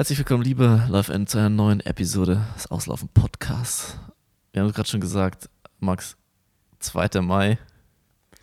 [0.00, 3.98] Herzlich willkommen, liebe Live-End, zu einer neuen Episode des Auslaufen Podcasts.
[4.50, 6.16] Wir haben gerade schon gesagt, Max,
[6.78, 7.20] 2.
[7.20, 7.58] Mai.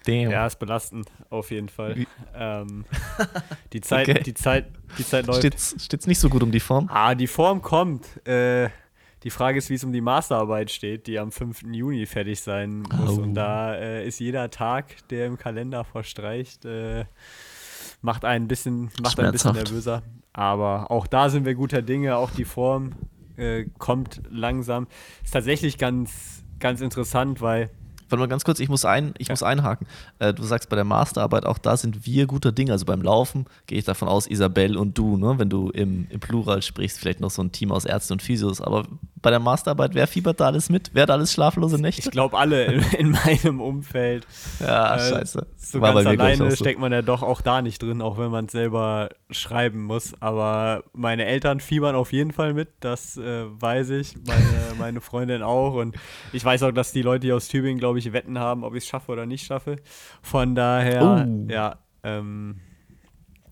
[0.05, 0.29] Damn.
[0.29, 2.05] Ja, ist belastend, auf jeden Fall.
[2.35, 2.85] Ähm,
[3.73, 4.21] die, Zeit, okay.
[4.21, 4.67] die, Zeit,
[4.99, 5.39] die Zeit läuft.
[5.39, 6.91] Steht's, steht's nicht so gut um die Form?
[6.93, 8.05] Ah, die Form kommt.
[8.27, 8.69] Äh,
[9.23, 11.63] die Frage ist, wie es um die Masterarbeit steht, die am 5.
[11.71, 13.17] Juni fertig sein muss.
[13.17, 13.21] Oh.
[13.23, 17.05] Und da äh, ist jeder Tag, der im Kalender verstreicht, äh,
[18.03, 20.03] macht einen ein bisschen, macht ein bisschen nervöser.
[20.37, 22.91] Aber auch da sind wir guter Dinge, auch die Form
[23.37, 24.85] äh, kommt langsam.
[25.23, 27.71] Ist tatsächlich ganz, ganz interessant, weil
[28.09, 29.33] Warte mal ganz kurz, ich muss, ein, ich ja.
[29.33, 29.87] muss einhaken.
[30.19, 32.71] Äh, du sagst bei der Masterarbeit, auch da sind wir guter Dinge.
[32.71, 35.35] Also beim Laufen gehe ich davon aus, Isabel und du, ne?
[35.37, 38.61] wenn du im, im Plural sprichst, vielleicht noch so ein Team aus Ärzten und Physios.
[38.61, 38.85] Aber
[39.21, 40.91] bei der Masterarbeit, wer fiebert da alles mit?
[40.93, 42.01] Wer hat alles schlaflose Nächte?
[42.01, 44.27] Ich glaube alle in, in, meinem Umfeld.
[44.59, 45.47] Ja, äh, scheiße.
[45.57, 46.55] So War ganz alleine so.
[46.55, 50.13] steckt man ja doch auch da nicht drin, auch wenn man es selber schreiben muss.
[50.21, 54.15] Aber meine Eltern fiebern auf jeden Fall mit, das äh, weiß ich.
[54.25, 54.47] Meine,
[54.79, 55.73] meine Freundin auch.
[55.73, 55.95] Und
[56.31, 58.83] ich weiß auch, dass die Leute hier aus Tübingen, glaube ich, Wetten haben, ob ich
[58.83, 59.77] es schaffe oder nicht schaffe.
[60.21, 61.51] Von daher, oh.
[61.51, 62.59] ja, ähm,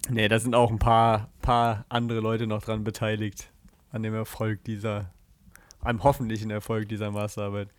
[0.09, 3.51] nee, da sind auch ein paar, paar andere Leute noch dran beteiligt
[3.91, 5.11] an dem Erfolg dieser,
[5.81, 7.69] einem hoffentlichen Erfolg dieser Masterarbeit.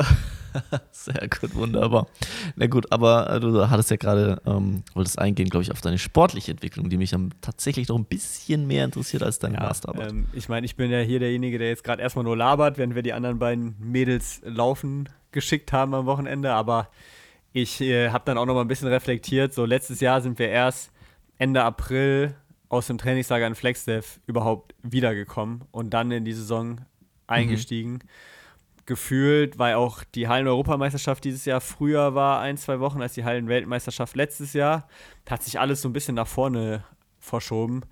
[0.90, 2.06] Sehr gut, wunderbar.
[2.56, 5.98] Na gut, aber äh, du hattest ja gerade, ähm, wolltest eingehen, glaube ich, auf deine
[5.98, 10.12] sportliche Entwicklung, die mich tatsächlich noch ein bisschen mehr interessiert als deine ja, Masterarbeit.
[10.12, 12.94] Ähm, ich meine, ich bin ja hier derjenige, der jetzt gerade erstmal nur labert, während
[12.94, 16.88] wir die anderen beiden Mädels laufen geschickt haben am Wochenende, aber
[17.52, 19.52] ich äh, habe dann auch noch mal ein bisschen reflektiert.
[19.52, 20.92] So letztes Jahr sind wir erst
[21.38, 22.34] Ende April
[22.68, 26.80] aus dem Trainingslager in Flexdev überhaupt wiedergekommen und dann in die Saison
[27.26, 27.94] eingestiegen.
[27.94, 28.08] Mhm
[28.86, 34.16] gefühlt, weil auch die Hallen-Europameisterschaft dieses Jahr früher war, ein, zwei Wochen, als die Hallen-Weltmeisterschaft
[34.16, 34.88] letztes Jahr,
[35.28, 36.84] hat sich alles so ein bisschen nach vorne
[37.18, 37.82] verschoben.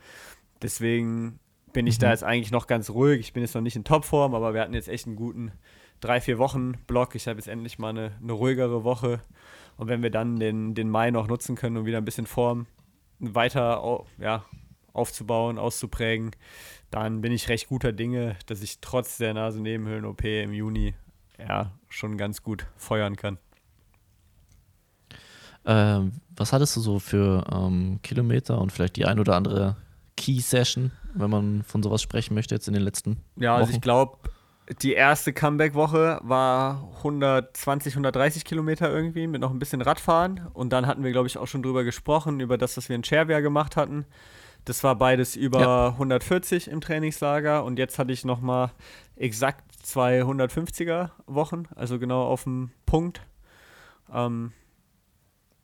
[0.63, 1.39] Deswegen
[1.73, 2.01] bin ich mhm.
[2.01, 3.21] da jetzt eigentlich noch ganz ruhig.
[3.21, 5.53] Ich bin jetzt noch nicht in Topform, aber wir hatten jetzt echt einen guten
[6.01, 7.15] drei, vier Wochen Block.
[7.15, 9.21] Ich habe jetzt endlich mal eine, eine ruhigere Woche.
[9.77, 12.67] Und wenn wir dann den, den Mai noch nutzen können, um wieder ein bisschen Form
[13.19, 14.45] weiter ja,
[14.93, 16.33] aufzubauen, auszuprägen,
[16.91, 20.95] dann bin ich recht guter Dinge, dass ich trotz der Nasennebenhöhlen-OP im Juni
[21.39, 23.39] ja schon ganz gut feuern kann.
[25.65, 29.77] Ähm, was hattest du so für ähm, Kilometer und vielleicht die ein oder andere
[30.17, 34.19] Key-Session, wenn man von sowas sprechen möchte, jetzt in den letzten Ja, also ich glaube,
[34.83, 40.49] die erste Comeback-Woche war 120, 130 Kilometer irgendwie mit noch ein bisschen Radfahren.
[40.53, 43.03] Und dann hatten wir, glaube ich, auch schon drüber gesprochen, über das, was wir in
[43.03, 44.07] Chervia gemacht hatten.
[44.65, 45.89] Das war beides über ja.
[45.89, 48.71] 140 im Trainingslager und jetzt hatte ich nochmal
[49.17, 53.23] exakt zwei 150er Wochen, also genau auf dem Punkt.
[54.13, 54.53] Ähm,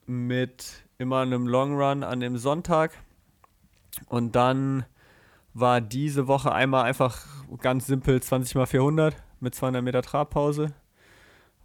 [0.06, 2.92] mit immer einem Long Run an dem Sonntag.
[4.06, 4.84] Und dann
[5.58, 7.24] war diese Woche einmal einfach
[7.58, 10.74] ganz simpel 20 mal 400 mit 200 Meter Trabpause.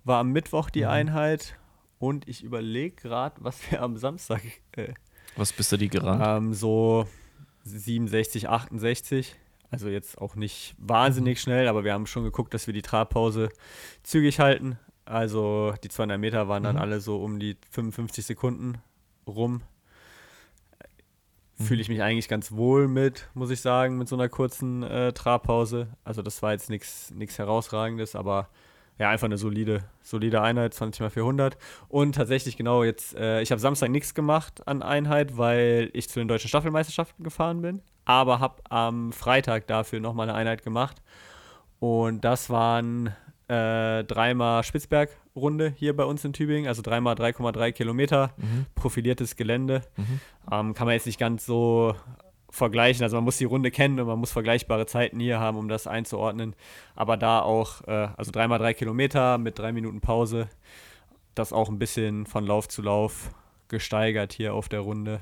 [0.06, 0.88] War am Mittwoch die mhm.
[0.88, 1.58] Einheit
[2.00, 4.42] und ich überlege gerade, was wir am Samstag.
[4.72, 4.94] Äh,
[5.36, 6.24] was bist du die gerannt?
[6.26, 7.06] Ähm, so
[7.64, 9.36] 67, 68.
[9.70, 11.42] Also jetzt auch nicht wahnsinnig mhm.
[11.42, 13.50] schnell, aber wir haben schon geguckt, dass wir die Trabpause
[14.04, 14.80] zügig halten.
[15.04, 16.82] Also die 200 Meter waren dann mhm.
[16.82, 18.78] alle so um die 55 Sekunden
[19.28, 19.64] rum.
[21.62, 25.14] Fühle ich mich eigentlich ganz wohl mit, muss ich sagen, mit so einer kurzen äh,
[25.14, 25.88] Trabpause.
[26.04, 28.50] Also das war jetzt nichts herausragendes, aber
[29.02, 31.58] ja, einfach eine solide, solide Einheit, 20 x 400.
[31.88, 36.20] Und tatsächlich genau jetzt, äh, ich habe Samstag nichts gemacht an Einheit, weil ich zu
[36.20, 37.82] den deutschen Staffelmeisterschaften gefahren bin.
[38.06, 41.02] Aber habe am Freitag dafür nochmal eine Einheit gemacht.
[41.80, 43.16] Und das waren
[43.52, 48.66] äh, dreimal Spitzberg-Runde hier bei uns in Tübingen, also dreimal 3,3 Kilometer, mhm.
[48.76, 49.82] profiliertes Gelände.
[49.98, 50.20] Mhm.
[50.50, 51.94] Ähm, kann man jetzt nicht ganz so
[52.50, 53.04] vergleichen.
[53.04, 55.86] Also man muss die Runde kennen und man muss vergleichbare Zeiten hier haben, um das
[55.86, 56.56] einzuordnen.
[56.96, 60.48] Aber da auch, äh, also dreimal drei Kilometer mit drei Minuten Pause,
[61.36, 63.32] das auch ein bisschen von Lauf zu Lauf
[63.68, 65.20] gesteigert hier auf der Runde.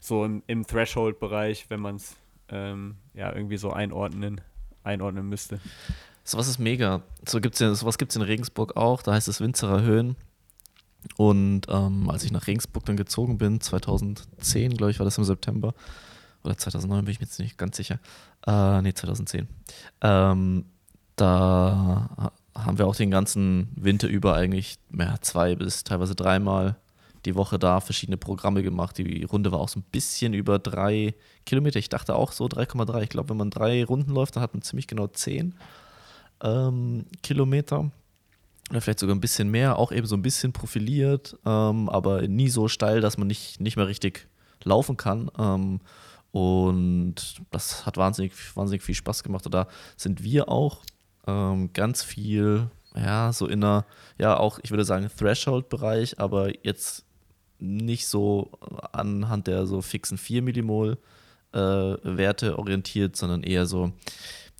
[0.00, 2.16] So im, im Threshold-Bereich, wenn man es
[2.48, 4.40] ähm, ja irgendwie so einordnen,
[4.82, 5.60] einordnen müsste.
[6.28, 7.00] Sowas ist mega.
[7.26, 10.14] So gibt's ja, sowas gibt es in Regensburg auch, da heißt es Winzerer Höhen.
[11.16, 15.24] Und ähm, als ich nach Regensburg dann gezogen bin, 2010, glaube ich, war das im
[15.24, 15.72] September,
[16.44, 17.98] oder 2009 bin ich mir jetzt nicht ganz sicher.
[18.46, 19.48] Äh, nee, 2010.
[20.02, 20.66] Ähm,
[21.16, 26.76] da haben wir auch den ganzen Winter über eigentlich mehr zwei bis teilweise dreimal
[27.24, 28.98] die Woche da verschiedene Programme gemacht.
[28.98, 31.14] Die Runde war auch so ein bisschen über drei
[31.46, 31.78] Kilometer.
[31.78, 33.04] Ich dachte auch so 3,3.
[33.04, 35.54] Ich glaube, wenn man drei Runden läuft, dann hat man ziemlich genau zehn
[36.42, 37.90] ähm, Kilometer.
[38.70, 42.48] Oder vielleicht sogar ein bisschen mehr, auch eben so ein bisschen profiliert, ähm, aber nie
[42.50, 44.28] so steil, dass man nicht, nicht mehr richtig
[44.62, 45.30] laufen kann.
[45.38, 45.80] Ähm,
[46.32, 47.14] Und
[47.50, 49.46] das hat wahnsinnig, wahnsinnig viel Spaß gemacht.
[49.46, 50.82] Und da sind wir auch
[51.26, 53.86] ähm, ganz viel, ja, so in einer,
[54.18, 57.06] ja, auch, ich würde sagen, Threshold-Bereich, aber jetzt
[57.58, 58.50] nicht so
[58.92, 60.98] anhand der so fixen 4 Millimol
[61.52, 63.92] äh, Werte orientiert, sondern eher so,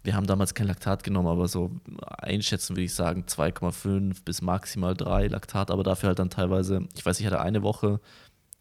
[0.05, 1.73] wir haben damals kein Laktat genommen, aber so
[2.07, 7.05] einschätzen würde ich sagen 2,5 bis maximal 3 Laktat, aber dafür halt dann teilweise, ich
[7.05, 8.01] weiß, ich hatte eine Woche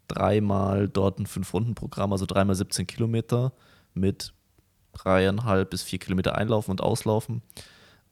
[0.07, 3.53] dreimal dort ein 5-Runden-Programm, also dreimal 17 Kilometer
[3.93, 4.33] mit
[4.93, 7.41] dreieinhalb bis vier Kilometer einlaufen und auslaufen.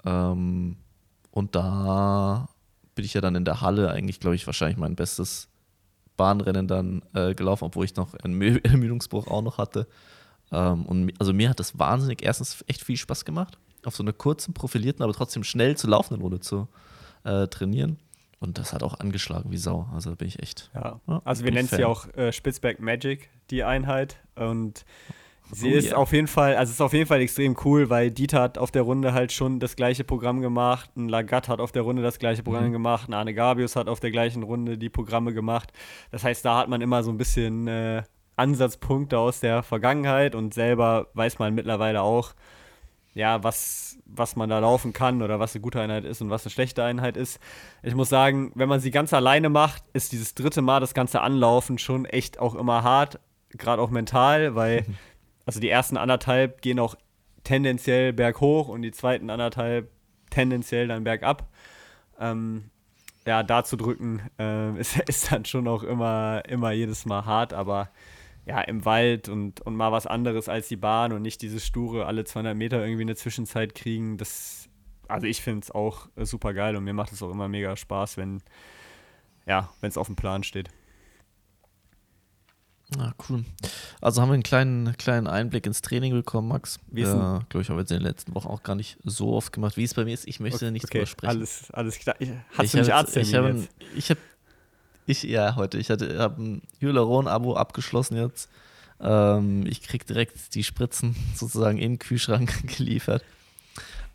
[0.06, 0.78] Ähm,
[1.32, 2.50] und da
[2.94, 5.50] bin ich ja dann in der Halle eigentlich, glaube ich, wahrscheinlich mein bestes
[6.16, 9.88] Bahnrennen dann äh, gelaufen, obwohl ich noch einen Ermüdungsbruch auch noch hatte.
[10.52, 14.14] Ähm, und also mir hat das wahnsinnig erstens echt viel Spaß gemacht, auf so einer
[14.14, 16.68] kurzen, profilierten, aber trotzdem schnell zu laufenden Runde zu
[17.24, 17.98] äh, trainieren.
[18.40, 19.88] Und das hat auch angeschlagen wie Sau.
[19.94, 20.70] Also da bin ich echt.
[20.76, 21.00] Ja.
[21.08, 24.18] ja also wir nennen ja auch äh, Spitzberg Magic, die Einheit.
[24.36, 24.86] Und
[25.52, 25.98] sie oh, ist yeah.
[25.98, 28.84] auf jeden Fall, also ist auf jeden Fall extrem cool, weil Dieter hat auf der
[28.84, 32.44] Runde halt schon das gleiche Programm gemacht, ein Lagat hat auf der Runde das gleiche
[32.44, 32.74] Programm mhm.
[32.74, 35.72] gemacht, ein Arne Gabius hat auf der gleichen Runde die Programme gemacht.
[36.12, 38.04] Das heißt, da hat man immer so ein bisschen äh,
[38.36, 42.34] Ansatzpunkte aus der Vergangenheit und selber weiß man mittlerweile auch,
[43.14, 46.46] ja, was, was man da laufen kann oder was eine gute Einheit ist und was
[46.46, 47.40] eine schlechte Einheit ist.
[47.82, 51.22] Ich muss sagen, wenn man sie ganz alleine macht, ist dieses dritte Mal das ganze
[51.22, 53.20] Anlaufen schon echt auch immer hart,
[53.52, 54.86] gerade auch mental, weil
[55.46, 56.96] also die ersten anderthalb gehen auch
[57.46, 59.90] tendenziell berghoch und die zweiten anderthalb
[60.30, 61.48] tendenziell dann bergab.
[62.20, 62.70] Ähm,
[63.26, 67.54] ja, da zu drücken, äh, ist, ist dann schon auch immer, immer jedes Mal hart,
[67.54, 67.90] aber
[68.46, 72.06] ja, im Wald und, und mal was anderes als die Bahn und nicht dieses sture
[72.06, 74.18] alle 200 Meter irgendwie eine Zwischenzeit kriegen.
[74.18, 74.70] Das,
[75.08, 77.76] also ich finde es auch äh, super geil und mir macht es auch immer mega
[77.76, 78.42] Spaß, wenn
[79.48, 80.70] ja, wenn es auf dem Plan steht.
[82.98, 83.44] Ah, cool.
[84.00, 86.78] Also haben wir einen kleinen, kleinen Einblick ins Training bekommen, Max.
[86.94, 89.52] Äh, glaube ich, haben wir jetzt in den letzten Wochen auch gar nicht so oft
[89.52, 89.76] gemacht.
[89.76, 91.38] Wie es bei mir ist, ich möchte okay, nicht drüber sprechen.
[91.38, 92.16] Alles, alles klar.
[92.56, 94.35] Hast ich du nicht Arzttermin Ich habe hab
[95.06, 95.78] ich, ja, heute.
[95.78, 98.50] Ich habe ein Hyaluron-Abo abgeschlossen jetzt.
[99.00, 103.24] Ähm, ich kriege direkt die Spritzen sozusagen in den Kühlschrank geliefert.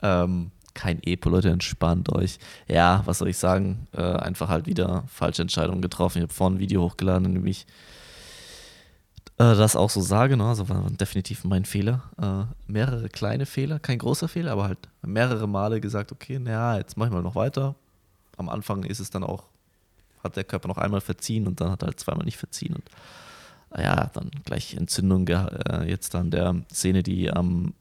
[0.03, 2.39] Ähm, kein Epo, Leute, entspannt euch.
[2.69, 3.89] Ja, was soll ich sagen?
[3.93, 6.19] Äh, einfach halt wieder falsche Entscheidungen getroffen.
[6.19, 7.67] Ich habe vorhin ein Video hochgeladen, in dem ich
[9.37, 10.37] äh, das auch so sage.
[10.37, 10.45] Ne?
[10.45, 12.03] Also war definitiv mein Fehler.
[12.21, 16.97] Äh, mehrere kleine Fehler, kein großer Fehler, aber halt mehrere Male gesagt, okay, naja, jetzt
[16.97, 17.75] mache ich mal noch weiter.
[18.37, 19.50] Am Anfang ist es dann auch
[20.23, 22.75] hat der Körper noch einmal verziehen und dann hat er halt zweimal nicht verziehen.
[22.75, 22.85] Und
[23.71, 27.75] ah ja, dann gleich Entzündung äh, jetzt an der Szene, die am,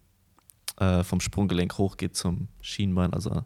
[0.80, 3.44] äh, vom Sprunggelenk hochgeht zum Schienbein, also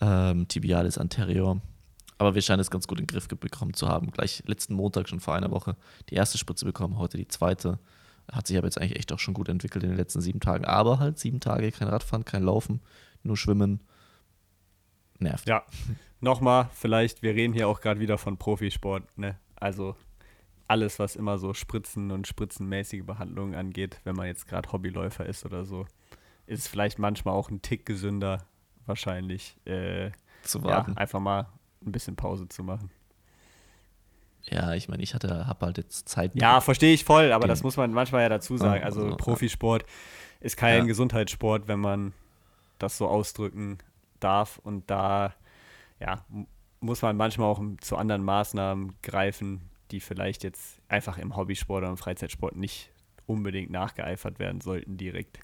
[0.00, 1.60] ähm, Tibialis anterior.
[2.18, 4.10] Aber wir scheinen es ganz gut in den Griff bekommen zu haben.
[4.10, 5.76] Gleich letzten Montag, schon vor einer Woche,
[6.08, 7.78] die erste Spritze bekommen, heute die zweite.
[8.30, 10.64] Hat sich aber jetzt eigentlich echt auch schon gut entwickelt in den letzten sieben Tagen.
[10.64, 12.80] Aber halt sieben Tage kein Radfahren, kein Laufen,
[13.22, 13.80] nur Schwimmen.
[15.18, 15.48] Nervt.
[15.48, 15.64] Ja,
[16.20, 19.38] nochmal, vielleicht, wir reden hier auch gerade wieder von Profisport, ne?
[19.56, 19.96] Also
[20.68, 25.44] alles, was immer so Spritzen und spritzenmäßige Behandlungen angeht, wenn man jetzt gerade Hobbyläufer ist
[25.44, 25.86] oder so,
[26.46, 28.44] ist vielleicht manchmal auch ein Tick gesünder,
[28.84, 29.56] wahrscheinlich.
[29.64, 30.10] Äh,
[30.42, 30.92] zu warten.
[30.92, 31.46] Ja, einfach mal
[31.84, 32.90] ein bisschen Pause zu machen.
[34.48, 36.32] Ja, ich meine, ich hatte, habe halt jetzt Zeit.
[36.34, 38.84] Ja, verstehe ich voll, aber das muss man manchmal ja dazu sagen.
[38.84, 39.84] Also, also Profisport
[40.40, 40.84] ist kein ja.
[40.84, 42.12] Gesundheitssport, wenn man
[42.78, 43.78] das so ausdrücken
[44.20, 45.34] darf und da
[46.00, 46.24] ja,
[46.80, 51.90] muss man manchmal auch zu anderen Maßnahmen greifen, die vielleicht jetzt einfach im Hobbysport oder
[51.90, 52.90] im Freizeitsport nicht
[53.26, 55.38] unbedingt nachgeeifert werden sollten direkt.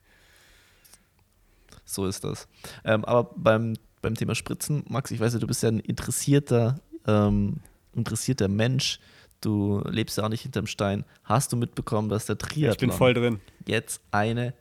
[1.84, 2.48] So ist das.
[2.84, 6.80] Ähm, aber beim, beim Thema Spritzen, Max, ich weiß ja, du bist ja ein interessierter,
[7.06, 7.60] ähm,
[7.94, 9.00] interessierter Mensch.
[9.40, 11.04] Du lebst ja auch nicht hinterm Stein.
[11.24, 13.40] Hast du mitbekommen, dass der Triathlon ich bin voll drin.
[13.66, 14.54] jetzt eine,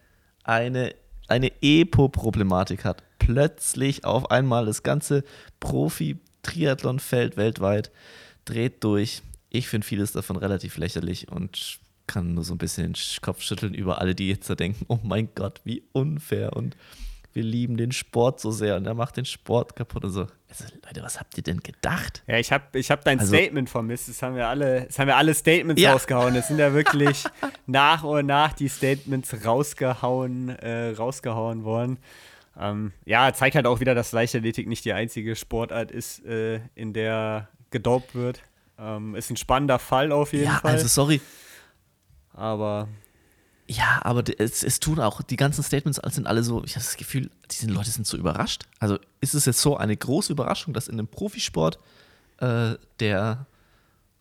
[0.43, 0.95] eine,
[1.27, 3.03] eine Epo-Problematik hat?
[3.21, 5.23] Plötzlich auf einmal das ganze
[5.59, 7.91] Profi-Triathlon-Feld weltweit
[8.45, 9.21] dreht durch.
[9.49, 13.75] Ich finde vieles davon relativ lächerlich und kann nur so ein bisschen den Kopf schütteln
[13.75, 16.75] über alle, die jetzt da denken, oh mein Gott, wie unfair und
[17.33, 20.27] wir lieben den Sport so sehr und er macht den Sport kaputt und so.
[20.49, 22.23] Also, Leute, was habt ihr denn gedacht?
[22.27, 24.09] Ja, ich habe ich hab dein also, Statement vermisst.
[24.09, 25.93] Das haben wir alle, das haben wir alle Statements ja.
[25.93, 26.33] rausgehauen.
[26.33, 27.23] Das sind ja wirklich
[27.67, 31.99] nach und nach die Statements rausgehauen, äh, rausgehauen worden.
[32.57, 36.93] Ähm, ja, zeigt halt auch wieder, dass Leichtathletik nicht die einzige Sportart ist, äh, in
[36.93, 38.41] der gedopt wird.
[38.77, 40.71] Ähm, ist ein spannender Fall auf jeden ja, Fall.
[40.71, 41.21] Ja, also sorry.
[42.33, 42.87] Aber.
[43.67, 46.97] Ja, aber es, es tun auch, die ganzen Statements sind alle so, ich habe das
[46.97, 48.63] Gefühl, diese Leute sind so überrascht.
[48.79, 51.79] Also ist es jetzt so eine große Überraschung, dass in einem Profisport,
[52.39, 53.45] äh, der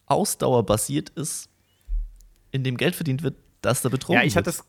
[0.07, 1.49] ausdauerbasiert ist,
[2.53, 4.47] in dem Geld verdient wird, dass da betrogen Ja, ich wird.
[4.47, 4.67] hatte das.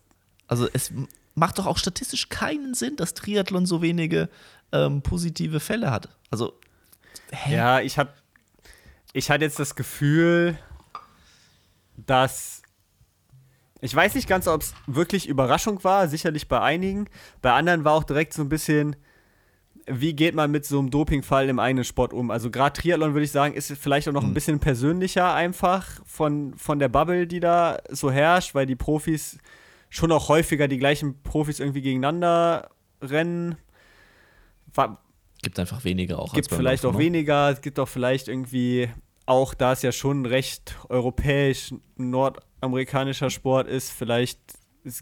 [0.48, 0.92] Also es
[1.36, 4.30] macht doch auch statistisch keinen Sinn, dass Triathlon so wenige
[4.72, 6.10] ähm, positive Fälle hat.
[6.30, 6.54] Also,
[7.32, 7.56] hä?
[7.56, 8.14] Ja, ich hab,
[9.14, 10.58] ich hatte jetzt das Gefühl,
[11.98, 12.62] dass
[13.84, 17.08] ich weiß nicht ganz, ob es wirklich Überraschung war, sicherlich bei einigen.
[17.42, 18.96] Bei anderen war auch direkt so ein bisschen,
[19.88, 22.30] wie geht man mit so einem Dopingfall im eigenen Sport um?
[22.30, 24.34] Also gerade Triathlon würde ich sagen, ist vielleicht auch noch ein Mhm.
[24.36, 29.40] bisschen persönlicher einfach von, von der Bubble, die da so herrscht, weil die Profis
[29.92, 32.72] schon auch häufiger die gleichen Profis irgendwie gegeneinander
[33.02, 33.58] rennen.
[34.74, 35.04] War,
[35.44, 36.34] Gibt einfach weniger auch.
[36.34, 37.06] gibt vielleicht Laufen, auch ne?
[37.06, 38.90] weniger, es gibt auch vielleicht irgendwie,
[39.26, 44.40] auch da es ja schon recht europäisch, nordamerikanischer Sport ist, vielleicht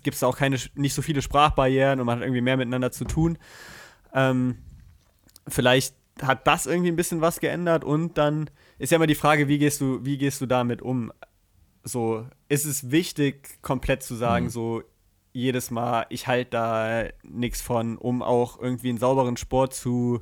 [0.01, 3.05] gibt es auch keine, nicht so viele Sprachbarrieren und man hat irgendwie mehr miteinander zu
[3.05, 3.37] tun.
[4.13, 4.57] Ähm,
[5.47, 9.47] vielleicht hat das irgendwie ein bisschen was geändert und dann ist ja immer die Frage,
[9.47, 11.13] wie gehst du, wie gehst du damit um?
[11.89, 14.49] So, ist es wichtig, komplett zu sagen, Mhm.
[14.49, 14.83] so
[15.33, 20.21] jedes Mal, ich halte da nichts von, um auch irgendwie einen sauberen Sport zu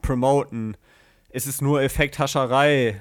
[0.00, 0.76] promoten?
[1.30, 3.00] Ist es nur Effekthascherei?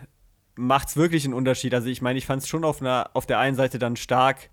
[0.55, 1.73] Macht es wirklich einen Unterschied?
[1.73, 4.49] Also ich meine, ich fand es schon auf, einer, auf der einen Seite dann stark,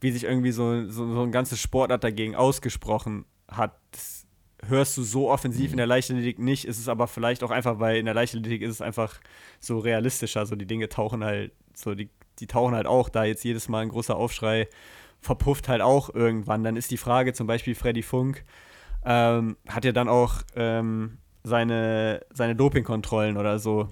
[0.00, 3.78] wie sich irgendwie so, so, so ein ganzes Sportart dagegen ausgesprochen hat.
[3.92, 4.26] Das
[4.68, 7.96] hörst du so offensiv in der Leichtathletik nicht, ist es aber vielleicht auch einfach, weil
[7.96, 9.20] in der Leichtathletik ist es einfach
[9.60, 12.10] so realistischer, so die Dinge tauchen halt, so die,
[12.42, 14.68] die tauchen halt auch, da jetzt jedes Mal ein großer Aufschrei
[15.20, 16.64] verpufft halt auch irgendwann.
[16.64, 18.44] Dann ist die Frage, zum Beispiel Freddy Funk
[19.04, 23.88] ähm, hat ja dann auch ähm, seine, seine Dopingkontrollen oder so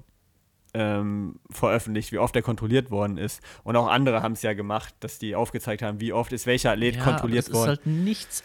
[0.74, 3.40] ähm, veröffentlicht, wie oft er kontrolliert worden ist.
[3.62, 6.72] Und auch andere haben es ja gemacht, dass die aufgezeigt haben, wie oft ist welcher
[6.72, 7.72] Athlet Ja, aber kontrolliert das worden.
[7.72, 8.44] Ist halt nichts,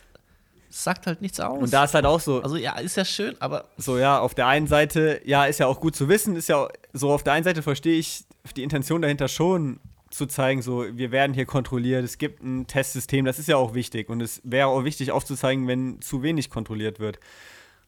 [0.70, 1.64] sagt halt nichts aus.
[1.64, 4.36] Und da ist halt auch so, also ja, ist ja schön, aber so ja, auf
[4.36, 7.34] der einen Seite, ja, ist ja auch gut zu wissen, ist ja so, auf der
[7.34, 9.80] einen Seite verstehe ich die Intention dahinter schon
[10.15, 13.74] zu zeigen, so, wir werden hier kontrolliert, es gibt ein Testsystem, das ist ja auch
[13.74, 17.19] wichtig und es wäre auch wichtig aufzuzeigen, wenn zu wenig kontrolliert wird.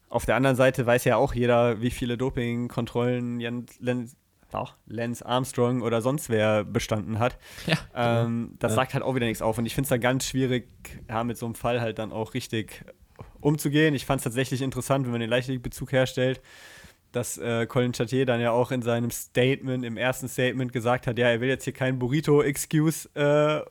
[0.09, 4.15] Auf der anderen Seite weiß ja auch jeder, wie viele Dopingkontrollen Jens, Lenz,
[4.53, 7.37] auch Lance Armstrong oder sonst wer bestanden hat.
[7.65, 7.75] ja.
[8.23, 8.75] Ähm, das Ja.
[8.77, 9.57] sagt halt auch wieder nichts auf.
[9.57, 10.69] Und ich finde es dann ganz schwierig,
[11.09, 12.85] ja, mit so einem Fall halt dann auch richtig
[13.41, 13.93] umzugehen.
[13.93, 16.41] Ich fand es tatsächlich interessant, wenn man den Leichtathletik-Bezug herstellt,
[17.17, 21.17] dass äh, Colin Chartier dann ja auch in seinem Statement, im ersten Statement gesagt hat,
[21.17, 23.61] ja, er will jetzt hier keinen Burrito-Excuse äh,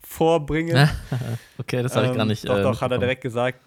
[0.00, 0.88] vorbringen.
[1.58, 2.48] okay, das habe ich Ähm, gar nicht.
[2.48, 3.58] Doch, äh, doch, hat er direkt gesagt,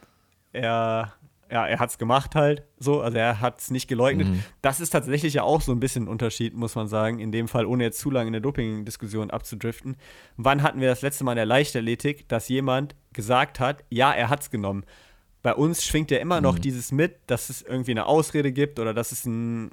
[0.53, 1.13] er,
[1.51, 4.29] ja, er hat es gemacht halt, so, also er hat es nicht geleugnet.
[4.29, 4.44] Mhm.
[4.62, 7.50] Das ist tatsächlich ja auch so ein bisschen ein Unterschied, muss man sagen, in dem
[7.50, 9.98] Fall, ohne jetzt zu lange in der Doping-Diskussion abzudriften.
[10.38, 14.29] Wann hatten wir das letzte Mal in der Leichtathletik, dass jemand gesagt hat, ja, er
[14.29, 14.86] hat es genommen?
[15.47, 16.61] Bei uns schwingt ja immer noch Mhm.
[16.61, 19.71] dieses mit, dass es irgendwie eine Ausrede gibt oder dass es ein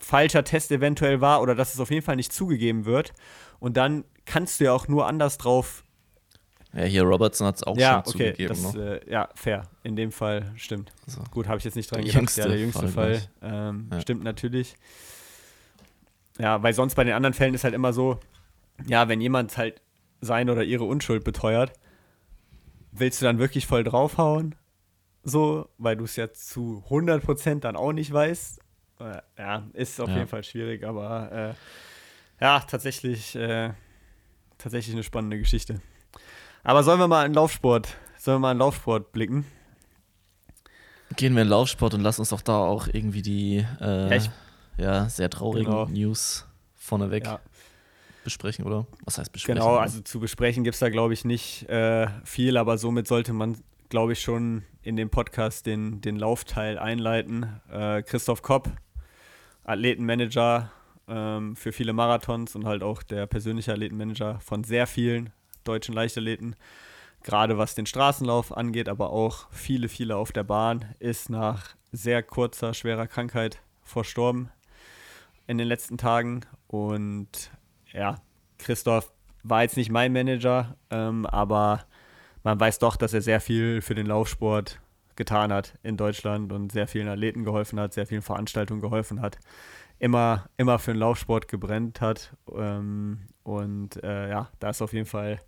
[0.00, 3.12] falscher Test eventuell war oder dass es auf jeden Fall nicht zugegeben wird.
[3.60, 5.84] Und dann kannst du ja auch nur anders drauf
[6.72, 8.48] Ja, hier Robertson hat es auch ja, schon okay, zugegeben.
[8.64, 9.00] das, ne?
[9.06, 9.62] äh, ja, fair.
[9.84, 10.92] In dem Fall stimmt.
[11.06, 12.16] Also, Gut, habe ich jetzt nicht dran Der gedacht.
[12.20, 13.28] jüngste ja, der jüngste Fall, Fall.
[13.42, 14.00] Ähm, Ja.
[14.00, 14.74] Stimmt natürlich.
[16.40, 18.18] Ja, weil sonst bei den anderen Fällen ist halt immer so,
[18.86, 19.80] ja, wenn jemand halt
[20.20, 21.72] seine oder ihre Unschuld beteuert,
[22.90, 24.56] willst du dann wirklich voll draufhauen?
[25.24, 28.60] So, weil du es ja zu 100% dann auch nicht weißt.
[29.00, 30.16] Äh, ja, ist auf Ja.
[30.16, 31.56] jeden Fall schwierig, aber
[32.40, 33.72] äh, ja, tatsächlich, äh,
[34.58, 35.80] tatsächlich eine spannende Geschichte.
[36.64, 39.44] Aber sollen wir mal in Laufsport, sollen wir mal in Laufsport blicken?
[41.16, 44.32] Gehen wir in Laufsport und lass uns doch da auch irgendwie die äh, Ja,
[44.78, 45.86] ja, sehr traurigen Genau.
[45.86, 47.40] News vorneweg Ja.
[48.24, 48.86] besprechen, oder?
[49.04, 49.56] Was heißt besprechen?
[49.58, 53.32] Genau, also zu besprechen gibt es da, glaube ich, nicht äh, viel, aber somit sollte
[53.34, 53.58] man,
[53.92, 57.60] glaube ich, schon in dem Podcast den, den Laufteil einleiten.
[57.70, 58.70] Äh, Christoph Kopp,
[59.64, 60.72] Athletenmanager
[61.08, 65.28] ähm, für viele Marathons und halt auch der persönliche Athletenmanager von sehr vielen
[65.64, 66.56] deutschen Leichtathleten.
[67.22, 72.22] Gerade was den Straßenlauf angeht, aber auch viele, viele auf der Bahn, ist nach sehr
[72.22, 74.48] kurzer, schwerer Krankheit verstorben
[75.46, 76.46] in den letzten Tagen.
[76.66, 77.50] Und
[77.92, 78.22] ja,
[78.56, 81.84] Christoph war jetzt nicht mein Manager, ähm, aber
[82.42, 84.80] man weiß doch, dass er sehr viel für den Laufsport
[85.16, 89.38] getan hat in Deutschland und sehr vielen Athleten geholfen hat, sehr vielen Veranstaltungen geholfen hat,
[89.98, 92.34] immer, immer für den Laufsport gebrennt hat.
[92.54, 95.40] Ähm, und äh, ja, da ist auf jeden Fall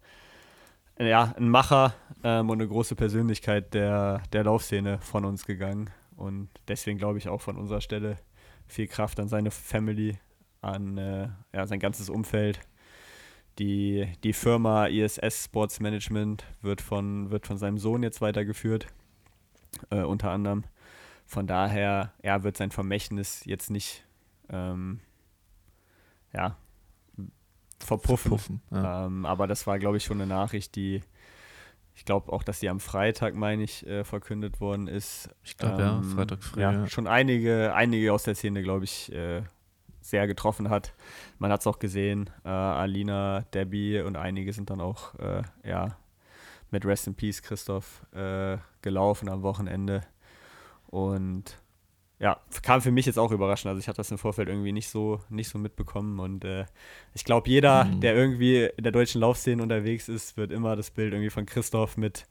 [0.98, 5.90] ja, ein Macher ähm, und eine große Persönlichkeit der, der Laufszene von uns gegangen.
[6.16, 8.16] Und deswegen glaube ich auch von unserer Stelle
[8.66, 10.18] viel Kraft an seine Family,
[10.60, 12.60] an äh, ja, sein ganzes Umfeld.
[13.58, 18.86] Die, die Firma ISS Sports Management wird von, wird von seinem Sohn jetzt weitergeführt,
[19.90, 20.64] äh, unter anderem.
[21.26, 24.04] Von daher ja, wird sein Vermächtnis jetzt nicht
[24.50, 25.00] ähm,
[26.32, 26.56] ja,
[27.78, 28.38] verpuffen.
[28.38, 29.06] verpuffen ja.
[29.06, 31.00] ähm, aber das war, glaube ich, schon eine Nachricht, die
[31.96, 35.30] ich glaube auch, dass die am Freitag, meine ich, äh, verkündet worden ist.
[35.44, 36.60] Ich glaube, ähm, ja, Freitag früh.
[36.60, 39.42] Ja, ja, schon einige, einige aus der Szene, glaube ich, äh,
[40.04, 40.92] sehr getroffen hat.
[41.38, 42.28] Man hat es auch gesehen.
[42.44, 45.96] Äh, Alina, Debbie und einige sind dann auch, äh, ja,
[46.70, 50.02] mit Rest in Peace Christoph äh, gelaufen am Wochenende.
[50.88, 51.58] Und
[52.18, 53.70] ja, kam für mich jetzt auch überraschend.
[53.70, 56.20] Also ich hatte das im Vorfeld irgendwie nicht so, nicht so mitbekommen.
[56.20, 56.66] Und äh,
[57.14, 58.00] ich glaube, jeder, mhm.
[58.00, 61.96] der irgendwie in der deutschen Laufszene unterwegs ist, wird immer das Bild irgendwie von Christoph
[61.96, 62.26] mit,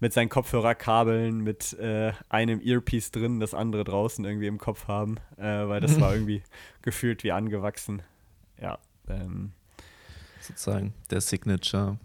[0.00, 5.16] mit seinen Kopfhörerkabeln, mit äh, einem Earpiece drin, das andere draußen irgendwie im Kopf haben.
[5.36, 6.42] Äh, weil das war irgendwie
[6.82, 8.02] gefühlt wie angewachsen.
[8.60, 8.78] Ja.
[9.08, 9.52] Ähm,
[10.40, 11.98] Sozusagen der Signature.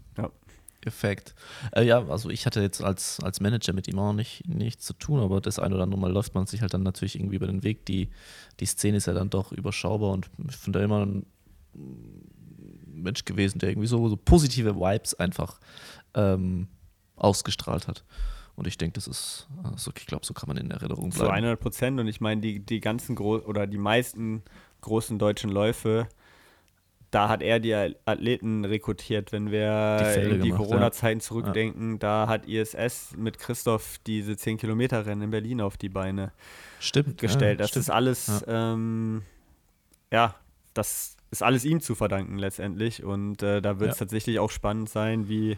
[0.86, 1.34] Effekt.
[1.72, 4.94] Äh, ja, also ich hatte jetzt als, als Manager mit ihm auch nicht, nichts zu
[4.94, 7.48] tun, aber das eine oder andere Mal läuft man sich halt dann natürlich irgendwie über
[7.48, 7.86] den Weg.
[7.86, 8.10] Die,
[8.60, 11.26] die Szene ist ja dann doch überschaubar und ich finde da immer ein
[12.86, 15.60] Mensch gewesen, der irgendwie so, so positive Vibes einfach
[16.14, 16.68] ähm,
[17.16, 18.04] ausgestrahlt hat.
[18.56, 21.28] Und ich denke, das ist, also ich glaube, so kann man in Erinnerung bleiben.
[21.28, 22.00] Zu 100 Prozent.
[22.00, 24.44] Und ich meine, die, die ganzen Gro oder die meisten
[24.82, 26.08] großen deutschen Läufe
[27.16, 29.32] da hat er die Athleten rekrutiert.
[29.32, 31.24] Wenn wir die in die Corona-Zeiten ja.
[31.24, 31.98] zurückdenken, ja.
[32.00, 36.34] da hat ISS mit Christoph diese 10-Kilometer-Rennen in Berlin auf die Beine
[36.80, 37.60] stimmt, gestellt.
[37.60, 37.84] Ja, das stimmt.
[37.84, 38.74] ist alles, ja.
[38.74, 39.22] Ähm,
[40.12, 40.36] ja.
[40.74, 43.02] das ist alles ihm zu verdanken letztendlich.
[43.02, 45.58] Und äh, da wird es tatsächlich auch spannend sein, wie,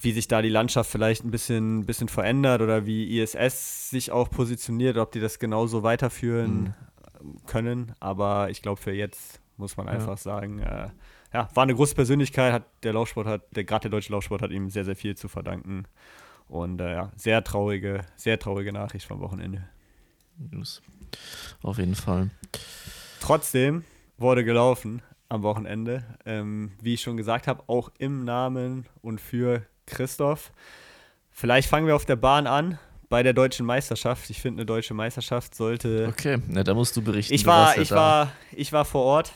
[0.00, 4.30] wie sich da die Landschaft vielleicht ein bisschen, bisschen verändert oder wie ISS sich auch
[4.30, 6.74] positioniert, ob die das genauso weiterführen
[7.22, 7.46] mhm.
[7.46, 7.92] können.
[8.00, 10.60] Aber ich glaube, für jetzt muss man einfach sagen.
[10.60, 10.88] Äh,
[11.32, 14.50] ja, war eine große Persönlichkeit, hat der Laufsport hat, der gerade der deutsche Laufsport hat
[14.50, 15.84] ihm sehr, sehr viel zu verdanken.
[16.48, 19.68] Und äh, ja, sehr traurige, sehr traurige Nachricht vom Wochenende.
[20.36, 20.82] News.
[21.62, 22.30] Auf jeden Fall.
[23.20, 23.84] Trotzdem
[24.18, 26.04] wurde gelaufen am Wochenende.
[26.24, 30.52] Ähm, wie ich schon gesagt habe, auch im Namen und für Christoph.
[31.30, 32.78] Vielleicht fangen wir auf der Bahn an
[33.08, 34.30] bei der deutschen Meisterschaft.
[34.30, 36.06] Ich finde, eine deutsche Meisterschaft sollte.
[36.08, 37.34] Okay, na, da musst du berichten.
[37.34, 39.32] Ich war, ich war, ich war vor Ort.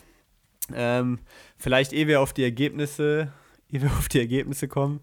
[0.73, 1.19] Ähm,
[1.59, 3.33] vielleicht ehe wir auf die Ergebnisse,
[3.71, 5.01] ehe wir auf die Ergebnisse kommen.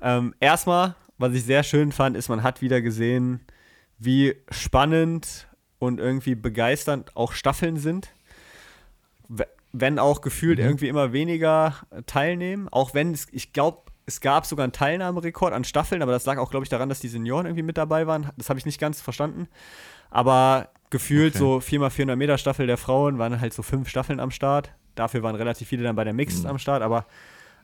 [0.00, 3.40] Ähm, erstmal, was ich sehr schön fand, ist, man hat wieder gesehen,
[3.98, 5.46] wie spannend
[5.78, 8.08] und irgendwie begeisternd auch Staffeln sind.
[9.72, 10.64] Wenn auch gefühlt mhm.
[10.64, 11.74] irgendwie immer weniger
[12.06, 12.68] teilnehmen.
[12.70, 16.38] Auch wenn es, ich glaube, es gab sogar einen Teilnahmerekord an Staffeln, aber das lag
[16.38, 18.30] auch, glaube ich, daran, dass die Senioren irgendwie mit dabei waren.
[18.36, 19.48] Das habe ich nicht ganz verstanden.
[20.10, 21.38] Aber gefühlt okay.
[21.40, 24.72] so 4x400 Meter Staffel der Frauen waren halt so fünf Staffeln am Start.
[24.94, 26.50] Dafür waren relativ viele dann bei der Mixed mhm.
[26.50, 27.06] am Start, aber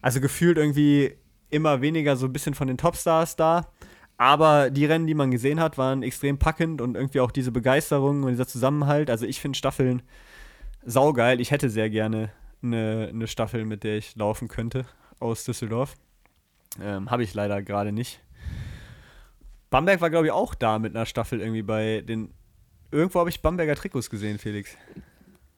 [0.03, 1.15] also gefühlt irgendwie
[1.49, 3.69] immer weniger so ein bisschen von den Topstars da.
[4.19, 8.25] Aber die Rennen, die man gesehen hat, waren extrem packend und irgendwie auch diese Begeisterung
[8.25, 9.11] und dieser Zusammenhalt.
[9.11, 10.03] Also ich finde Staffeln
[10.85, 11.41] saugeil.
[11.41, 12.31] Ich hätte sehr gerne
[12.63, 14.87] eine, eine Staffel, mit der ich laufen könnte
[15.21, 15.95] aus Düsseldorf.
[16.81, 18.21] Ähm, Habe ich leider gerade nicht.
[19.71, 22.33] Bamberg war, glaube ich, auch da mit einer Staffel irgendwie bei den.
[22.91, 24.77] Irgendwo habe ich Bamberger Trikots gesehen, Felix.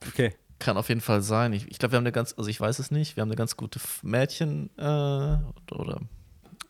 [0.07, 0.35] Okay.
[0.61, 1.53] Kann auf jeden Fall sein.
[1.53, 3.37] Ich, ich glaube, wir haben eine ganz, also ich weiß es nicht, wir haben eine
[3.37, 5.38] ganz gute Mädchen- äh,
[5.74, 6.00] oder,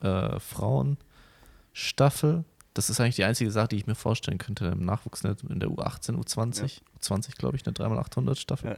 [0.01, 2.45] äh, Frauenstaffel.
[2.73, 5.61] Das ist eigentlich die einzige Sache, die ich mir vorstellen könnte im Nachwuchs ne, in
[5.61, 6.69] der U18, U20, ja.
[7.01, 8.71] U20 glaube ich, eine 3x800 Staffel.
[8.71, 8.77] Ja.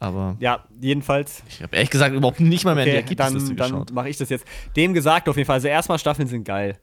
[0.00, 1.42] Aber ja, jedenfalls.
[1.46, 4.16] Ich habe ehrlich gesagt überhaupt nicht mal mehr okay, die Ergebnisse Dann, dann mache ich
[4.16, 4.46] das jetzt.
[4.74, 5.54] Dem gesagt auf jeden Fall.
[5.54, 6.78] Also erstmal Staffeln sind geil.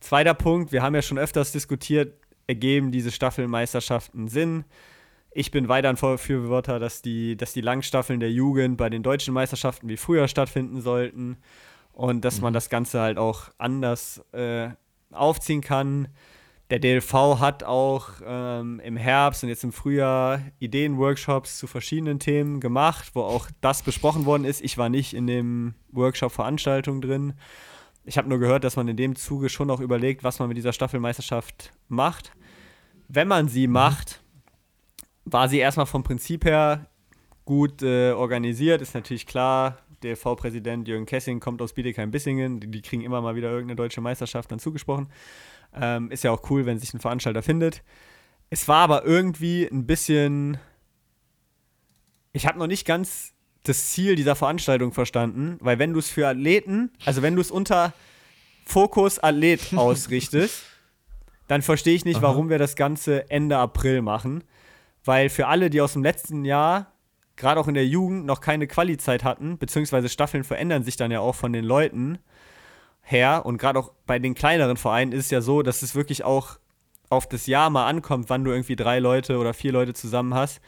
[0.00, 2.14] Zweiter Punkt, wir haben ja schon öfters diskutiert,
[2.48, 4.64] ergeben diese Staffelmeisterschaften Sinn.
[5.30, 9.34] Ich bin weiter ein Befürworter, dass die, dass die Langstaffeln der Jugend bei den deutschen
[9.34, 11.36] Meisterschaften wie früher stattfinden sollten
[11.92, 12.44] und dass mhm.
[12.44, 14.70] man das Ganze halt auch anders äh,
[15.12, 16.08] aufziehen kann.
[16.70, 22.60] Der DLV hat auch ähm, im Herbst und jetzt im Frühjahr Ideenworkshops zu verschiedenen Themen
[22.60, 24.60] gemacht, wo auch das besprochen worden ist.
[24.60, 27.32] Ich war nicht in dem Workshop-Veranstaltung drin.
[28.04, 30.58] Ich habe nur gehört, dass man in dem Zuge schon auch überlegt, was man mit
[30.58, 32.32] dieser Staffelmeisterschaft macht.
[33.08, 33.72] Wenn man sie mhm.
[33.72, 34.22] macht,
[35.24, 36.86] war sie erstmal vom Prinzip her
[37.46, 39.78] gut äh, organisiert, ist natürlich klar.
[40.02, 42.60] Der V-Präsident Jürgen Kessing kommt aus Bietigheim-Bissingen.
[42.60, 45.08] Die, die, kriegen immer mal wieder irgendeine deutsche Meisterschaft dann zugesprochen.
[45.74, 47.82] Ähm, ist ja auch cool, wenn sich ein Veranstalter findet.
[48.50, 50.58] Es war aber irgendwie ein bisschen.
[52.32, 53.32] Ich habe noch nicht ganz
[53.64, 57.50] das Ziel dieser Veranstaltung verstanden, weil wenn du es für Athleten, also wenn du es
[57.50, 57.92] unter
[58.64, 60.62] Fokus Athlet ausrichtest,
[61.48, 62.22] dann verstehe ich nicht, Aha.
[62.22, 64.44] warum wir das Ganze Ende April machen
[65.08, 66.92] weil für alle, die aus dem letzten Jahr,
[67.38, 71.20] gerade auch in der Jugend, noch keine Quali-Zeit hatten, beziehungsweise Staffeln verändern sich dann ja
[71.20, 72.18] auch von den Leuten
[73.02, 76.24] her und gerade auch bei den kleineren Vereinen ist es ja so, dass es wirklich
[76.24, 76.58] auch
[77.08, 80.60] auf das Jahr mal ankommt, wann du irgendwie drei Leute oder vier Leute zusammen hast,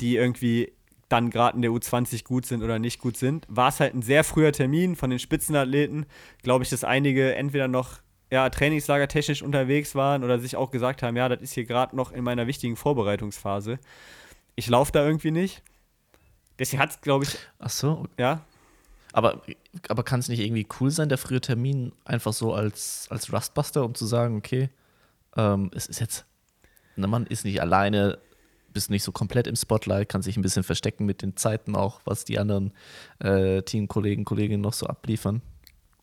[0.00, 0.72] die irgendwie
[1.08, 4.02] dann gerade in der U20 gut sind oder nicht gut sind, war es halt ein
[4.02, 6.06] sehr früher Termin von den Spitzenathleten.
[6.42, 7.98] Glaube ich, dass einige entweder noch
[8.30, 11.96] ja, Trainingslager technisch unterwegs waren oder sich auch gesagt haben, ja, das ist hier gerade
[11.96, 13.80] noch in meiner wichtigen Vorbereitungsphase.
[14.54, 15.62] Ich laufe da irgendwie nicht.
[16.60, 17.36] Deswegen hat es, glaube ich.
[17.58, 18.06] Ach so.
[18.18, 18.44] Ja.
[19.12, 19.42] Aber,
[19.88, 23.84] aber kann es nicht irgendwie cool sein, der frühe Termin einfach so als, als Rustbuster,
[23.84, 24.68] um zu sagen, okay,
[25.36, 26.26] ähm, es ist jetzt,
[26.96, 28.18] ne, man ist nicht alleine,
[28.72, 32.02] bist nicht so komplett im Spotlight, kann sich ein bisschen verstecken mit den Zeiten auch,
[32.04, 32.72] was die anderen
[33.18, 35.42] äh, Teamkollegen, Kolleginnen noch so abliefern.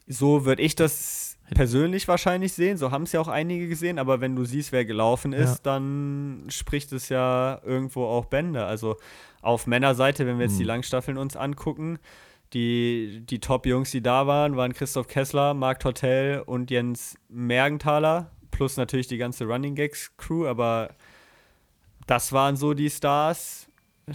[0.08, 2.78] So würde ich das persönlich wahrscheinlich sehen.
[2.78, 4.00] So haben es ja auch einige gesehen.
[4.00, 5.60] Aber wenn du siehst, wer gelaufen ist, ja.
[5.64, 8.66] dann spricht es ja irgendwo auch Bände.
[8.66, 8.98] Also
[9.42, 10.60] auf Männerseite, wenn wir jetzt hm.
[10.60, 12.00] die Langstaffeln uns angucken,
[12.54, 18.32] die, die Top-Jungs, die da waren, waren Christoph Kessler, Marc Tortell und Jens Mergenthaler.
[18.52, 20.48] Plus natürlich die ganze Running Gags Crew.
[20.48, 20.90] Aber
[22.08, 23.68] das waren so die Stars,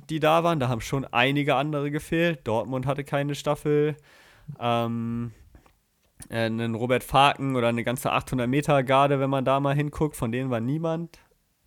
[0.09, 0.61] die da waren.
[0.61, 2.41] Da haben schon einige andere gefehlt.
[2.45, 3.97] Dortmund hatte keine Staffel.
[4.59, 5.33] Ähm,
[6.31, 10.17] äh, einen Robert Faken oder eine ganze 800 Meter Garde, wenn man da mal hinguckt.
[10.17, 11.19] Von denen war niemand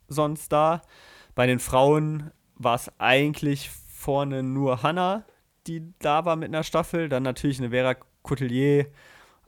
[0.08, 0.82] sonst da.
[1.34, 5.26] Bei den Frauen war es eigentlich vorne nur Hanna,
[5.68, 7.10] die da war mit einer Staffel.
[7.10, 8.88] Dann natürlich eine Vera Coutelier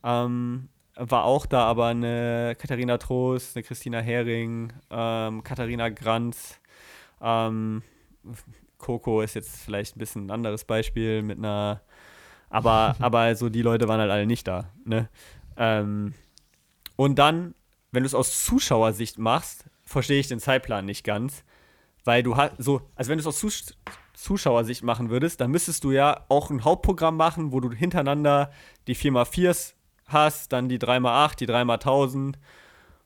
[0.04, 6.60] ähm, war auch da, aber eine Katharina Trost, eine Christina Hering, ähm, Katharina Granz.
[7.22, 7.84] Ähm,
[8.78, 11.82] Coco ist jetzt vielleicht ein bisschen ein anderes Beispiel mit einer
[12.50, 14.72] aber, aber so die Leute waren halt alle nicht da.
[14.86, 15.10] Ne?
[15.58, 16.14] Ähm,
[16.96, 17.54] und dann,
[17.92, 21.44] wenn du es aus Zuschauersicht machst, verstehe ich den Zeitplan nicht ganz.
[22.04, 23.78] Weil du halt so, also wenn du es aus Zus
[24.14, 28.52] Zuschauersicht machen würdest, dann müsstest du ja auch ein Hauptprogramm machen, wo du hintereinander
[28.88, 29.74] die 4x4s
[30.08, 32.34] hast, dann die 3x8, die 3x1000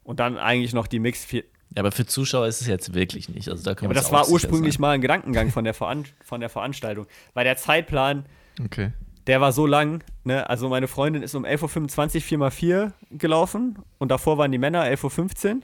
[0.04, 1.43] und dann eigentlich noch die Mix 4.
[1.75, 3.49] Ja, aber für Zuschauer ist es jetzt wirklich nicht.
[3.49, 4.82] Also da ja, aber das war ursprünglich sein.
[4.82, 7.08] mal ein Gedankengang von der, Veran von der Veranstaltung.
[7.34, 8.25] Weil der Zeitplan,
[8.63, 8.93] okay
[9.27, 10.03] der war so lang.
[10.23, 10.49] Ne?
[10.49, 15.55] Also meine Freundin ist um 11.25 Uhr 4x4 gelaufen und davor waren die Männer 11.15
[15.55, 15.62] Uhr.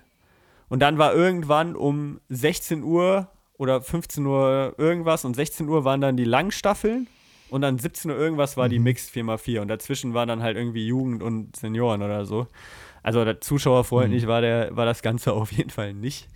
[0.70, 6.02] Und dann war irgendwann um 16 Uhr oder 15 Uhr irgendwas und 16 Uhr waren
[6.02, 7.08] dann die Langstaffeln
[7.50, 8.72] und dann 17 Uhr irgendwas war mhm.
[8.72, 12.48] die Mixed 4x4 und dazwischen war dann halt irgendwie Jugend und Senioren oder so.
[13.02, 14.28] Also zuschauerfreundlich mhm.
[14.28, 16.28] war, der, war das Ganze auf jeden Fall nicht.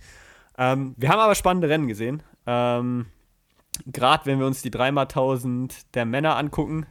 [0.58, 2.22] Ähm, wir haben aber spannende Rennen gesehen.
[2.46, 3.06] Ähm,
[3.86, 6.86] Gerade wenn wir uns die 3x1000 der Männer angucken,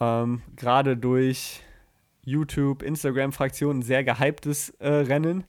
[0.00, 1.62] ähm, Gerade durch
[2.22, 5.44] YouTube, Instagram-Fraktionen sehr gehyptes äh, Rennen.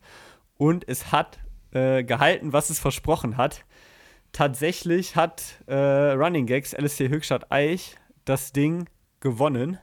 [0.58, 1.40] Und es hat
[1.72, 3.66] äh, gehalten, was es versprochen hat.
[4.32, 8.88] Tatsächlich hat äh, Running Gags LSC Höchstadt Eich das Ding
[9.20, 9.80] gewonnen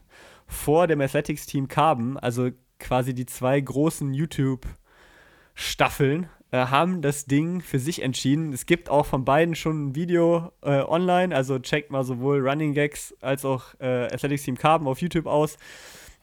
[0.46, 7.78] vor dem Athletics-Team Carbon, also quasi die zwei großen YouTube-Staffeln äh, haben das Ding für
[7.78, 8.52] sich entschieden.
[8.52, 12.74] Es gibt auch von beiden schon ein Video äh, online, also checkt mal sowohl Running
[12.74, 15.58] Gags als auch äh, Athletics Team Carbon auf YouTube aus.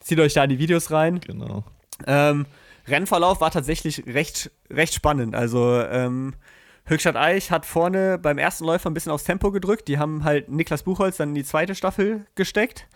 [0.00, 1.20] Zieht euch da die Videos rein.
[1.20, 1.64] Genau.
[2.06, 2.46] Ähm,
[2.88, 5.34] Rennverlauf war tatsächlich recht, recht spannend.
[5.34, 6.34] Also ähm,
[6.84, 9.88] Höchstadt Eich hat vorne beim ersten Läufer ein bisschen aufs Tempo gedrückt.
[9.88, 12.86] Die haben halt Niklas Buchholz dann in die zweite Staffel gesteckt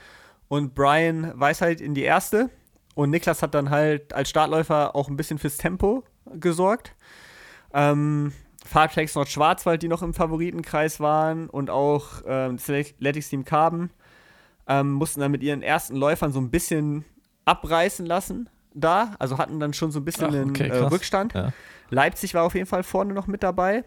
[0.49, 2.51] und Brian Weisheit in die erste.
[2.95, 6.95] Und Niklas hat dann halt als Startläufer auch ein bisschen fürs Tempo gesorgt.
[7.73, 8.33] Ähm,
[8.64, 13.90] Fahrtex Nordschwarzwald, die noch im Favoritenkreis waren und auch ähm, das Athletics Team Carbon,
[14.69, 17.05] ähm, mussten dann mit ihren ersten Läufern so ein bisschen
[17.45, 19.14] abreißen lassen da.
[19.19, 21.35] Also hatten dann schon so ein bisschen Ach, okay, einen äh, Rückstand.
[21.35, 21.53] Ja.
[21.90, 23.85] Leipzig war auf jeden Fall vorne noch mit dabei.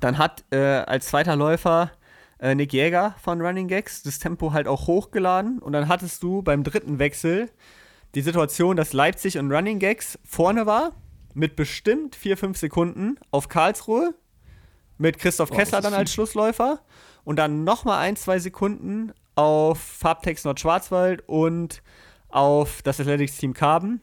[0.00, 1.92] Dann hat äh, als zweiter Läufer
[2.38, 5.60] äh, Nick Jäger von Running Gags das Tempo halt auch hochgeladen.
[5.60, 7.48] Und dann hattest du beim dritten Wechsel
[8.14, 10.92] die Situation, dass Leipzig und Running Gags vorne war
[11.36, 14.14] mit bestimmt 4, 5 Sekunden auf Karlsruhe
[14.96, 16.80] mit Christoph Boah, Kessler dann als Schlussläufer
[17.24, 21.82] und dann nochmal ein, zwei Sekunden auf Farbtext Nordschwarzwald und
[22.28, 24.00] auf das Athletics Team Carbon.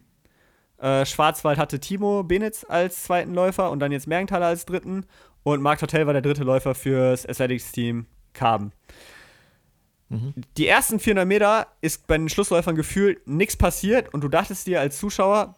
[0.77, 5.07] Äh, Schwarzwald hatte Timo Benitz als zweiten Läufer und dann jetzt Mergenthaler als dritten
[5.41, 8.71] und Marc Hotel war der dritte Läufer fürs Athletics Team Carbon.
[10.09, 10.35] Mhm.
[10.57, 14.79] Die ersten 400 Meter ist bei den Schlussläufern gefühlt nichts passiert und du dachtest dir
[14.79, 15.55] als Zuschauer,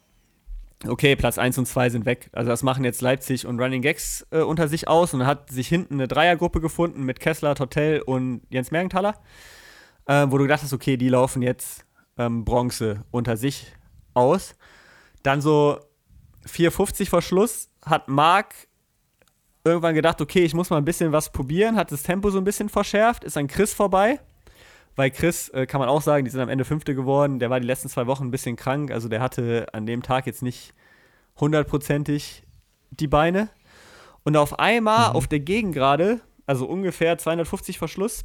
[0.86, 2.30] okay, Platz 1 und 2 sind weg.
[2.32, 5.68] Also das machen jetzt Leipzig und Running Gags äh, unter sich aus und hat sich
[5.68, 9.14] hinten eine Dreiergruppe gefunden mit Kessler, Tortell und Jens Mergenthaler,
[10.06, 11.86] äh, wo du gedacht hast, okay, die laufen jetzt
[12.18, 13.72] ähm, Bronze unter sich
[14.14, 14.54] aus.
[15.22, 15.80] Dann so
[16.46, 18.54] 4,50 vor Schluss hat Marc
[19.64, 22.44] irgendwann gedacht, okay, ich muss mal ein bisschen was probieren, hat das Tempo so ein
[22.44, 24.20] bisschen verschärft, ist an Chris vorbei
[24.96, 27.38] weil Chris, äh, kann man auch sagen, die sind am Ende Fünfte geworden.
[27.38, 28.90] Der war die letzten zwei Wochen ein bisschen krank.
[28.90, 30.74] Also der hatte an dem Tag jetzt nicht
[31.38, 32.42] hundertprozentig
[32.90, 33.48] die Beine.
[34.24, 35.16] Und auf einmal mhm.
[35.16, 38.24] auf der Gegengrade also ungefähr 250 vor Schluss,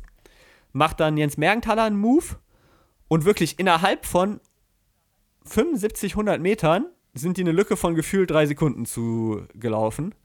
[0.71, 2.37] macht dann Jens Mergenthaler einen Move
[3.07, 4.39] und wirklich innerhalb von
[5.45, 10.15] 75, 100 Metern sind die eine Lücke von gefühlt drei Sekunden zu gelaufen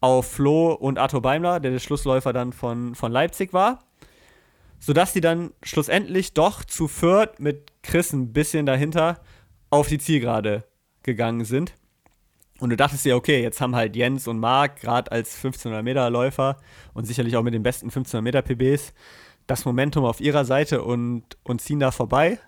[0.00, 3.84] auf Flo und Arthur Beimler, der der Schlussläufer dann von, von Leipzig war.
[4.84, 9.18] Sodass die dann schlussendlich doch zu Fürth mit Chris ein bisschen dahinter
[9.70, 10.64] auf die Zielgerade
[11.02, 11.72] gegangen sind.
[12.60, 16.10] Und du dachtest dir, okay, jetzt haben halt Jens und Marc gerade als 1500 Meter
[16.10, 16.58] Läufer
[16.92, 18.92] und sicherlich auch mit den besten 1500 Meter PBs
[19.46, 22.38] das Momentum auf ihrer Seite und, und ziehen da vorbei.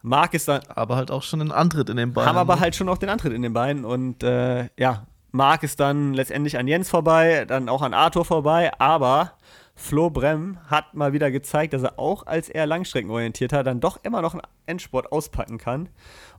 [0.00, 0.62] Marc ist dann.
[0.68, 2.28] Aber halt auch schon den Antritt in den Beinen.
[2.28, 2.60] Haben aber ne?
[2.60, 6.56] halt schon auch den Antritt in den Beinen und äh, ja, Marc ist dann letztendlich
[6.56, 9.32] an Jens vorbei, dann auch an Arthur vorbei, aber
[9.80, 14.20] Flo Brem hat mal wieder gezeigt, dass er auch als eher langstreckenorientierter dann doch immer
[14.20, 15.88] noch einen Endsport auspacken kann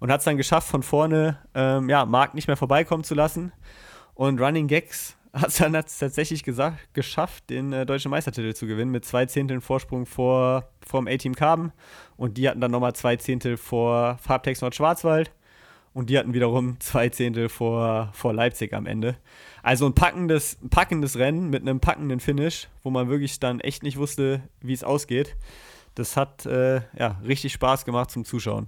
[0.01, 3.53] und hat es dann geschafft, von vorne ähm, ja, Marc nicht mehr vorbeikommen zu lassen.
[4.13, 8.91] Und Running Gags hat es dann tatsächlich gesagt, geschafft, den äh, deutschen Meistertitel zu gewinnen
[8.91, 11.71] mit zwei Zehnteln Vorsprung vor vom A-Team Carbon
[12.17, 15.31] und die hatten dann nochmal zwei Zehntel vor Farbtex Nord-Schwarzwald
[15.99, 19.17] und die hatten wiederum zwei Zehntel vor, vor Leipzig am Ende.
[19.63, 23.97] Also ein packendes, packendes Rennen mit einem packenden Finish, wo man wirklich dann echt nicht
[23.97, 25.35] wusste, wie es ausgeht.
[25.95, 28.67] Das hat äh, ja, richtig Spaß gemacht zum Zuschauen.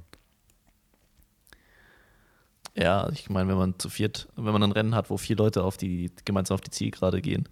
[2.76, 5.64] Ja, ich meine, wenn man zu viert, wenn man ein Rennen hat, wo vier Leute
[5.64, 7.48] auf die, gemeinsam auf die Zielgerade gehen,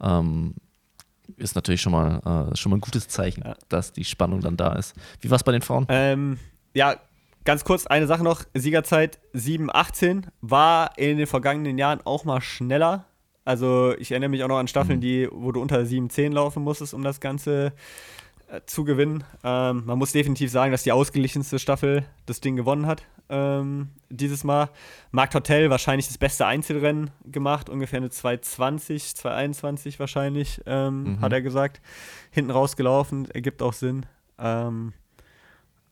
[0.00, 0.54] ähm,
[1.36, 3.54] ist natürlich schon mal, äh, schon mal ein gutes Zeichen, ja.
[3.68, 4.96] dass die Spannung dann da ist.
[5.20, 5.84] Wie war es bei den Frauen?
[5.90, 6.38] Ähm,
[6.72, 6.96] ja,
[7.44, 13.06] ganz kurz eine Sache noch: Siegerzeit 7,18 war in den vergangenen Jahren auch mal schneller.
[13.44, 15.02] Also, ich erinnere mich auch noch an Staffeln, mhm.
[15.02, 17.72] die, wo du unter 7,10 laufen musstest, um das Ganze
[18.50, 19.24] äh, zu gewinnen.
[19.44, 23.06] Ähm, man muss definitiv sagen, dass die ausgeglichenste Staffel das Ding gewonnen hat.
[23.28, 24.70] Ähm, dieses Mal.
[25.12, 31.20] Marc Hotel wahrscheinlich das beste Einzelrennen gemacht, ungefähr eine 220, 221 wahrscheinlich, ähm, mhm.
[31.20, 31.80] hat er gesagt.
[32.32, 34.04] Hinten rausgelaufen, ergibt auch Sinn.
[34.38, 34.94] Ähm,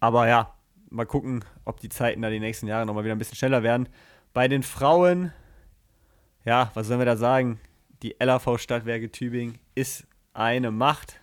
[0.00, 0.52] aber ja,
[0.90, 3.88] mal gucken, ob die Zeiten da die nächsten Jahre nochmal wieder ein bisschen schneller werden.
[4.32, 5.32] Bei den Frauen,
[6.44, 7.60] ja, was sollen wir da sagen?
[8.02, 11.20] Die LAV Stadtwerke Tübingen ist eine Macht.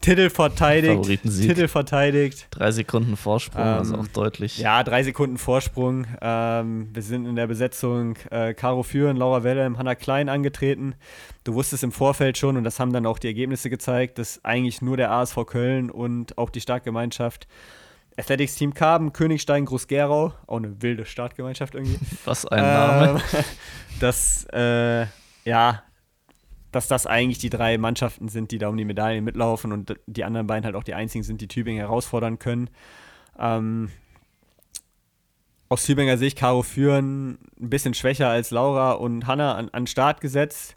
[0.00, 1.22] Titel verteidigt.
[1.22, 2.48] Titel verteidigt.
[2.50, 4.58] Drei Sekunden Vorsprung, ähm, also auch deutlich.
[4.58, 6.06] Ja, drei Sekunden Vorsprung.
[6.20, 10.94] Ähm, wir sind in der Besetzung äh, Caro Führen, Laura Welle, Hanna Klein angetreten.
[11.44, 14.82] Du wusstest im Vorfeld schon, und das haben dann auch die Ergebnisse gezeigt, dass eigentlich
[14.82, 17.48] nur der ASV Köln und auch die Startgemeinschaft
[18.16, 21.98] Athletics Team Karben, Königstein, Groß-Gerau, auch eine wilde Startgemeinschaft irgendwie.
[22.24, 23.20] Was ein Name.
[23.32, 23.44] Ähm,
[24.00, 25.06] dass, äh,
[25.44, 25.82] ja,
[26.70, 30.24] dass das eigentlich die drei Mannschaften sind, die da um die Medaillen mitlaufen und die
[30.24, 32.70] anderen beiden halt auch die einzigen sind, die Tübingen herausfordern können.
[33.38, 33.90] Ähm,
[35.68, 40.20] aus Tübinger Sicht Caro führen ein bisschen schwächer als Laura und Hanna an, an Start
[40.20, 40.76] gesetzt,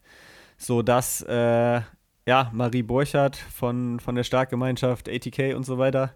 [0.57, 1.81] sodass äh,
[2.25, 6.15] ja, Marie Borchardt von, von der Startgemeinschaft ATK und so weiter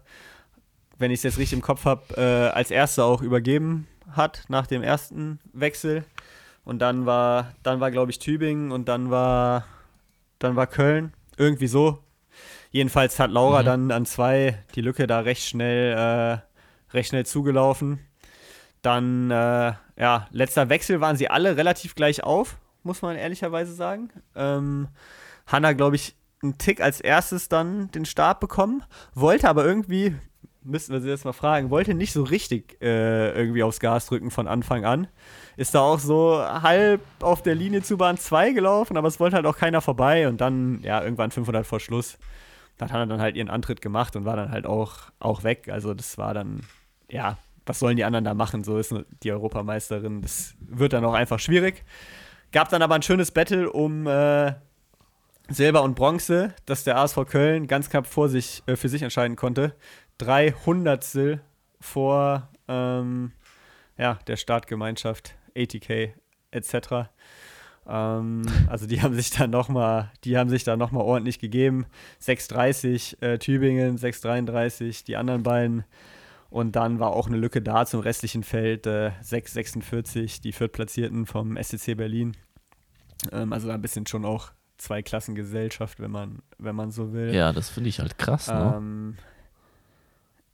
[1.02, 4.66] wenn ich es jetzt richtig im Kopf habe, äh, als Erste auch übergeben hat nach
[4.66, 6.04] dem ersten Wechsel.
[6.64, 9.66] Und dann war, dann war, glaube ich, Tübingen und dann war,
[10.38, 11.12] dann war Köln.
[11.36, 11.98] Irgendwie so.
[12.70, 13.66] Jedenfalls hat Laura mhm.
[13.66, 17.98] dann an zwei die Lücke da recht schnell, äh, recht schnell zugelaufen.
[18.80, 24.10] Dann, äh, ja, letzter Wechsel waren sie alle relativ gleich auf, muss man ehrlicherweise sagen.
[24.36, 24.88] Ähm,
[25.46, 28.84] Hanna, glaube ich, einen Tick als erstes dann den Start bekommen,
[29.14, 30.16] wollte aber irgendwie
[30.64, 34.30] müssten wir sie jetzt mal fragen, wollte nicht so richtig äh, irgendwie aufs Gas drücken
[34.30, 35.08] von Anfang an.
[35.56, 39.36] Ist da auch so halb auf der Linie zu Bahn 2 gelaufen, aber es wollte
[39.36, 42.18] halt auch keiner vorbei und dann, ja, irgendwann 500 vor Schluss,
[42.78, 45.68] da hat er dann halt ihren Antritt gemacht und war dann halt auch, auch weg.
[45.70, 46.60] Also das war dann,
[47.10, 48.64] ja, was sollen die anderen da machen?
[48.64, 50.22] So ist die Europameisterin.
[50.22, 51.84] Das wird dann auch einfach schwierig.
[52.50, 54.54] Gab dann aber ein schönes Battle um äh,
[55.48, 59.36] Silber und Bronze, das der ASV Köln ganz knapp vor sich, äh, für sich entscheiden
[59.36, 59.74] konnte
[60.22, 61.40] drei Hundertstel
[61.80, 63.32] vor ähm,
[63.98, 66.14] ja, der Startgemeinschaft ATK
[66.50, 67.10] etc.
[67.88, 71.86] Ähm, also die haben sich dann nochmal, die haben sich da noch mal ordentlich gegeben.
[72.22, 75.84] 6,30 äh, Tübingen, 6,33 die anderen beiden.
[76.50, 81.56] Und dann war auch eine Lücke da zum restlichen Feld, äh, 6,46 die Viertplatzierten vom
[81.56, 82.36] SCC Berlin.
[83.32, 87.34] Ähm, also ein bisschen schon auch Zweiklassengesellschaft, wenn man, wenn man so will.
[87.34, 88.48] Ja, das finde ich halt krass.
[88.48, 88.74] Ne?
[88.76, 89.16] Ähm,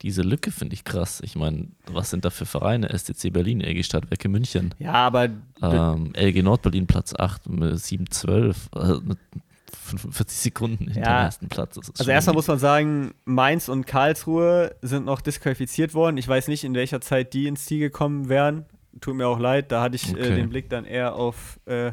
[0.03, 1.21] diese Lücke finde ich krass.
[1.25, 2.97] Ich meine, was sind da für Vereine?
[2.97, 4.75] STC Berlin, LG Stadtwerke München.
[4.79, 5.31] Ja, aber.
[5.61, 8.69] Ähm, LG Nordberlin Platz 8 mit 7, 12.
[8.73, 9.03] Also
[9.89, 11.21] 45 Sekunden hinter ja.
[11.21, 11.79] dem ersten Platz.
[11.99, 16.17] also erstmal muss man sagen, Mainz und Karlsruhe sind noch disqualifiziert worden.
[16.17, 18.67] Ich weiß nicht, in welcher Zeit die ins Ziel gekommen wären.
[19.01, 20.33] Tut mir auch leid, da hatte ich äh, okay.
[20.33, 21.93] äh, den Blick dann eher auf, äh,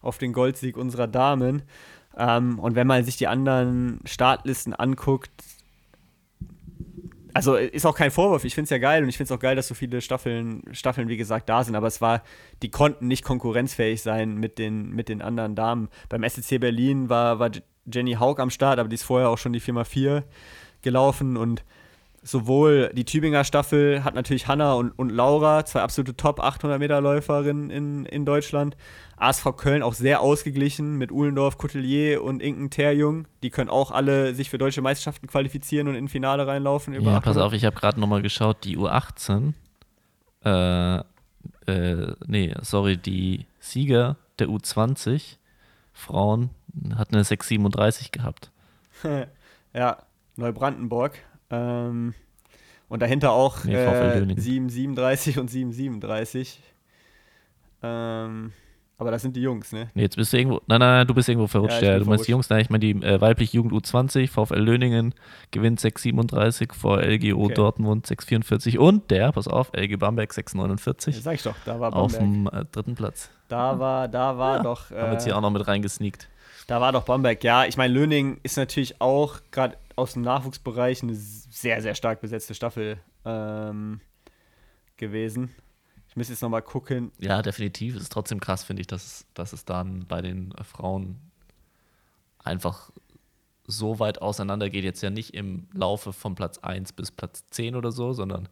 [0.00, 1.62] auf den Goldsieg unserer Damen.
[2.16, 5.30] Ähm, und wenn man sich die anderen Startlisten anguckt,
[7.34, 9.40] also ist auch kein Vorwurf, ich finde es ja geil und ich finde es auch
[9.40, 12.22] geil, dass so viele Staffeln, Staffeln, wie gesagt, da sind, aber es war,
[12.62, 15.88] die konnten nicht konkurrenzfähig sein mit den, mit den anderen Damen.
[16.08, 17.50] Beim SEC Berlin war, war
[17.92, 20.22] Jenny Haug am Start, aber die ist vorher auch schon die 4x4
[20.82, 21.64] gelaufen und
[22.22, 27.00] sowohl die Tübinger Staffel hat natürlich Hanna und, und Laura, zwei absolute Top 800 Meter
[27.00, 28.76] Läuferinnen in, in Deutschland.
[29.16, 33.26] ASV Köln auch sehr ausgeglichen mit Uhlendorf, Coutelier und Inken Terjung.
[33.42, 36.94] Die können auch alle sich für deutsche Meisterschaften qualifizieren und in Finale reinlaufen.
[37.00, 39.52] ja, pass auf, ich habe gerade nochmal geschaut, die U18,
[40.44, 40.96] äh,
[41.66, 45.36] äh, nee, sorry, die Sieger der U20
[45.92, 46.50] Frauen
[46.96, 48.50] hat eine 6,37 gehabt.
[49.74, 49.98] ja,
[50.36, 51.18] Neubrandenburg.
[51.50, 52.14] Ähm,
[52.88, 56.58] und dahinter auch nee, äh, 7,37 und 7,37.
[57.82, 58.52] Ähm,
[59.00, 59.88] aber das sind die Jungs, ne?
[59.94, 60.60] Nee, jetzt bist du irgendwo.
[60.66, 61.80] Nein, nein, nein du bist irgendwo verrutscht.
[61.80, 61.98] Ja, ja.
[61.98, 65.14] du meinst die Jungs, nein, ich meine die äh, weibliche Jugend U20, VfL Löningen
[65.52, 67.54] gewinnt 6,37 vor LGO okay.
[67.54, 71.12] Dortmund 6,44 und der, pass auf, LG Bamberg 6,49.
[71.12, 72.04] Ja, sag ich doch, da war Bamberg.
[72.04, 73.30] Auf dem äh, dritten Platz.
[73.48, 74.90] Da war, da war ja, doch.
[74.90, 76.28] Äh, haben wir jetzt hier auch noch mit reingesneakt.
[76.70, 77.64] Da war doch Bamberg, ja.
[77.64, 82.54] Ich meine, Löningen ist natürlich auch gerade aus dem Nachwuchsbereich eine sehr, sehr stark besetzte
[82.54, 84.00] Staffel ähm,
[84.96, 85.52] gewesen.
[86.06, 87.10] Ich muss jetzt nochmal gucken.
[87.18, 87.96] Ja, definitiv.
[87.96, 91.18] Es ist trotzdem krass, finde ich, dass, dass es dann bei den Frauen
[92.38, 92.92] einfach
[93.66, 94.84] so weit auseinander geht.
[94.84, 98.48] Jetzt ja nicht im Laufe von Platz 1 bis Platz 10 oder so, sondern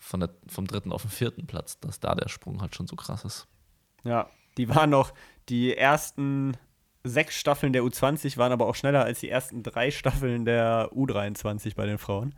[0.00, 2.96] von der, vom dritten auf den vierten Platz, dass da der Sprung halt schon so
[2.96, 3.46] krass ist.
[4.02, 5.14] Ja, die waren noch,
[5.48, 6.56] die ersten
[7.04, 11.74] sechs Staffeln der U20 waren aber auch schneller als die ersten drei Staffeln der U23
[11.74, 12.34] bei den Frauen.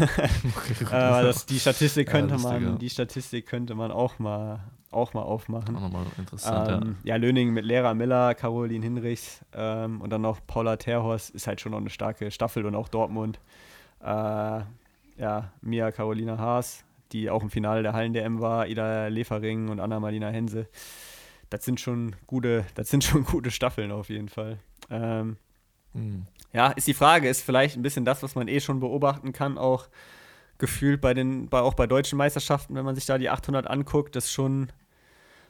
[0.00, 0.06] äh,
[0.90, 5.76] das, die Statistik könnte ja, man, die Statistik könnte man auch mal, auch mal aufmachen.
[5.76, 7.14] Auch nochmal interessant, ähm, ja.
[7.14, 7.16] ja.
[7.16, 11.72] Löning mit Lehrer Miller, Caroline Hinrichs ähm, und dann noch Paula Terhorst ist halt schon
[11.72, 13.40] noch eine starke Staffel und auch Dortmund.
[14.00, 14.06] Äh,
[15.18, 20.28] ja, Mia Carolina Haas, die auch im Finale der Hallen-DM war, Ida Lefering und Anna-Marlina
[20.28, 20.68] Hense.
[21.50, 24.58] Das sind schon gute, das sind schon gute Staffeln auf jeden Fall.
[24.90, 25.36] Ähm,
[25.92, 26.26] hm.
[26.52, 29.58] Ja, ist die Frage, ist vielleicht ein bisschen das, was man eh schon beobachten kann,
[29.58, 29.88] auch
[30.58, 34.16] gefühlt bei den, bei, auch bei deutschen Meisterschaften, wenn man sich da die 800 anguckt,
[34.16, 34.72] dass schon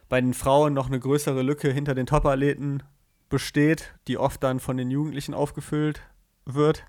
[0.09, 2.82] bei den Frauen noch eine größere Lücke hinter den Top-Athleten
[3.28, 6.00] besteht, die oft dann von den Jugendlichen aufgefüllt
[6.44, 6.85] wird.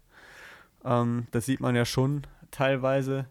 [0.83, 3.27] Ähm, das sieht man ja schon teilweise.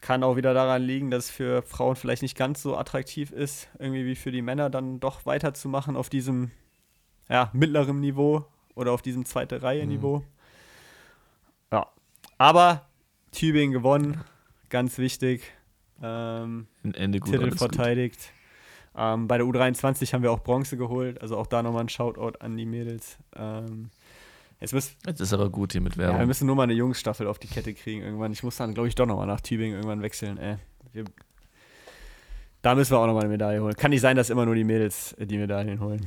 [0.00, 3.68] Kann auch wieder daran liegen, dass es für Frauen vielleicht nicht ganz so attraktiv ist,
[3.78, 6.52] irgendwie wie für die Männer dann doch weiterzumachen auf diesem
[7.28, 10.18] ja, mittleren Niveau oder auf diesem zweite Reihe-Niveau.
[10.18, 10.24] Mhm.
[11.72, 11.86] Ja.
[12.38, 12.86] Aber
[13.32, 14.22] Tübingen gewonnen,
[14.68, 15.52] ganz wichtig.
[16.00, 18.32] Ähm, Ende gut, Titel verteidigt.
[18.96, 22.38] Ähm, bei der U23 haben wir auch Bronze geholt, also auch da nochmal ein Shoutout
[22.40, 23.18] an die Mädels.
[23.36, 23.90] Ähm,
[24.60, 26.16] jetzt, müsst, jetzt ist aber gut hier mit Werbung.
[26.16, 28.32] Ja, wir müssen nur mal eine Jungsstaffel auf die Kette kriegen irgendwann.
[28.32, 30.38] Ich muss dann, glaube ich, doch nochmal nach Tübingen irgendwann wechseln.
[30.38, 30.58] Äh,
[30.92, 31.04] wir,
[32.62, 33.74] da müssen wir auch nochmal eine Medaille holen.
[33.74, 36.06] Kann nicht sein, dass immer nur die Mädels die Medaillen holen.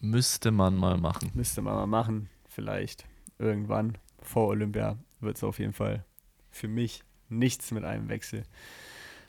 [0.00, 1.30] Müsste man mal machen.
[1.34, 3.04] Müsste man mal machen, vielleicht.
[3.38, 3.98] Irgendwann.
[4.20, 6.04] Vor Olympia wird es auf jeden Fall
[6.50, 8.42] für mich nichts mit einem Wechsel.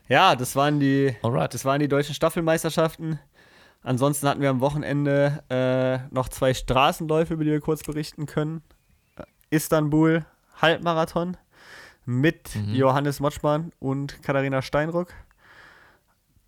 [0.09, 1.53] Ja, das waren die, Alright.
[1.53, 3.19] das waren die deutschen Staffelmeisterschaften.
[3.83, 8.63] Ansonsten hatten wir am Wochenende äh, noch zwei Straßenläufe, über die wir kurz berichten können.
[9.49, 10.25] Istanbul
[10.61, 11.37] Halbmarathon
[12.05, 12.75] mit mhm.
[12.75, 15.13] Johannes Motschmann und Katharina Steinruck.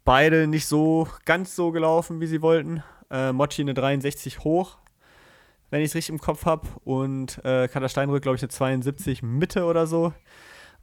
[0.05, 2.83] Beide nicht so ganz so gelaufen, wie sie wollten.
[3.11, 4.77] Äh, Mochi eine 63 hoch,
[5.71, 6.67] wenn ich es richtig im Kopf habe.
[6.83, 10.13] Und äh, Katar Steinrück, glaube ich, eine 72 Mitte oder so.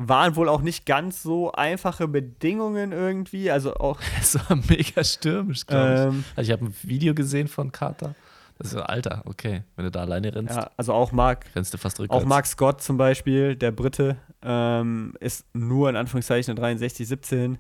[0.09, 3.51] Waren wohl auch nicht ganz so einfache Bedingungen irgendwie.
[3.51, 4.01] Also auch.
[4.21, 6.01] Es war mega stürmisch, glaube ich.
[6.01, 8.15] Ähm, also ich habe ein Video gesehen von Katar.
[8.59, 10.55] Das ist Alter, okay, wenn du da alleine rennst.
[10.55, 11.47] Ja, also auch Mark.
[11.57, 12.23] Rennst du fast rückwärts.
[12.23, 17.59] Auch Mark Scott zum Beispiel, der Brite, ähm, ist nur in Anführungszeichen eine 63, 17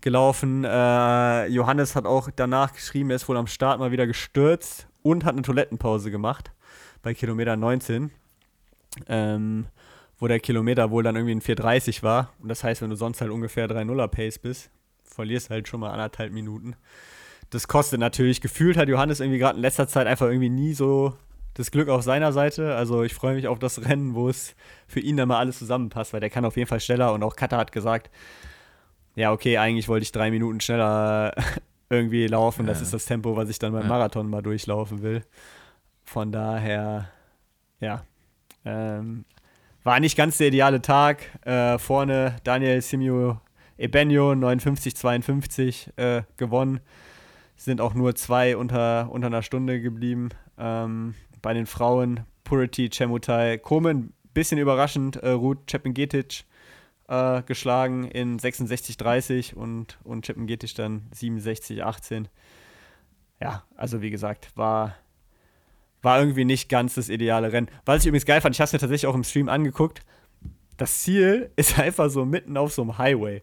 [0.00, 0.64] gelaufen.
[0.64, 5.24] Äh, Johannes hat auch danach geschrieben, er ist wohl am Start mal wieder gestürzt und
[5.24, 6.52] hat eine Toilettenpause gemacht
[7.02, 8.10] bei Kilometer 19.
[9.08, 9.66] Ähm,
[10.20, 12.32] wo der Kilometer wohl dann irgendwie ein 4,30 war.
[12.38, 14.70] Und das heißt, wenn du sonst halt ungefähr 3-0er Pace bist,
[15.02, 16.76] verlierst halt schon mal anderthalb Minuten.
[17.48, 21.14] Das kostet natürlich, gefühlt hat Johannes irgendwie gerade in letzter Zeit einfach irgendwie nie so
[21.54, 22.76] das Glück auf seiner Seite.
[22.76, 24.54] Also ich freue mich auf das Rennen, wo es
[24.86, 27.34] für ihn dann mal alles zusammenpasst, weil der kann auf jeden Fall schneller und auch
[27.34, 28.10] Kata hat gesagt,
[29.16, 31.34] ja, okay, eigentlich wollte ich drei Minuten schneller
[31.90, 32.66] irgendwie laufen.
[32.66, 35.24] Das ist das Tempo, was ich dann beim Marathon mal durchlaufen will.
[36.04, 37.08] Von daher,
[37.80, 38.04] ja,
[38.64, 39.24] ähm,
[39.84, 41.26] war nicht ganz der ideale Tag.
[41.46, 43.40] Äh, vorne Daniel Simio
[43.78, 46.80] Ebenio 59-52 äh, gewonnen.
[47.56, 50.30] sind auch nur zwei unter, unter einer Stunde geblieben.
[50.58, 56.44] Ähm, bei den Frauen Purity, Chemutai, Komen, bisschen überraschend, äh, Ruth Cepengetic
[57.08, 62.26] äh, geschlagen in 66-30 und, und Cepengetic dann 67-18.
[63.40, 64.96] Ja, also wie gesagt, war,
[66.02, 67.68] war irgendwie nicht ganz das ideale Rennen.
[67.84, 70.00] Was ich übrigens geil fand, ich habe es mir tatsächlich auch im Stream angeguckt,
[70.76, 73.42] das Ziel ist einfach so mitten auf so einem Highway.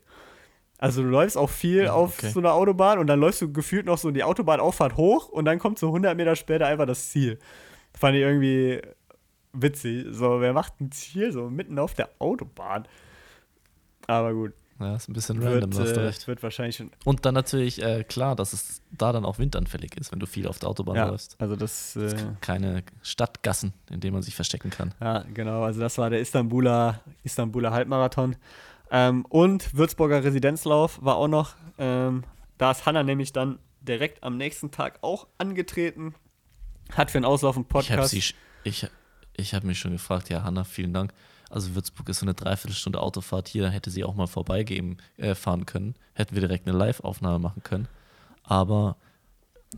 [0.79, 2.29] Also du läufst auch viel ja, auf okay.
[2.29, 5.57] so einer Autobahn und dann läufst du gefühlt noch so die Autobahnauffahrt hoch und dann
[5.57, 7.39] kommt so 100 Meter später einfach das Ziel.
[7.97, 8.81] Fand ich irgendwie
[9.53, 10.05] witzig.
[10.11, 12.87] So, wer macht ein Ziel so mitten auf der Autobahn?
[14.05, 14.53] Aber gut.
[14.79, 16.27] Ja, ist ein bisschen random, wird, hast du äh, recht.
[16.27, 20.19] Wird wahrscheinlich Und dann natürlich äh, klar, dass es da dann auch windanfällig ist, wenn
[20.19, 21.35] du viel auf der Autobahn ja, läufst.
[21.39, 24.93] Also das, äh, keine Stadtgassen, in denen man sich verstecken kann.
[25.01, 25.63] Ja, genau.
[25.63, 28.35] Also das war der Istanbuler, Istanbuler Halbmarathon.
[28.91, 31.55] Ähm, und Würzburger Residenzlauf war auch noch.
[31.79, 32.23] Ähm,
[32.57, 36.13] da ist Hanna nämlich dann direkt am nächsten Tag auch angetreten.
[36.91, 38.13] Hat für einen Auslauf einen Podcast.
[38.13, 38.87] Ich habe ich,
[39.35, 41.13] ich hab mich schon gefragt, ja, Hanna, vielen Dank.
[41.49, 45.35] Also Würzburg ist so eine Dreiviertelstunde Autofahrt hier, da hätte sie auch mal vorbeigehen äh,
[45.35, 45.95] fahren können.
[46.13, 47.87] Hätten wir direkt eine Live-Aufnahme machen können.
[48.43, 48.97] Aber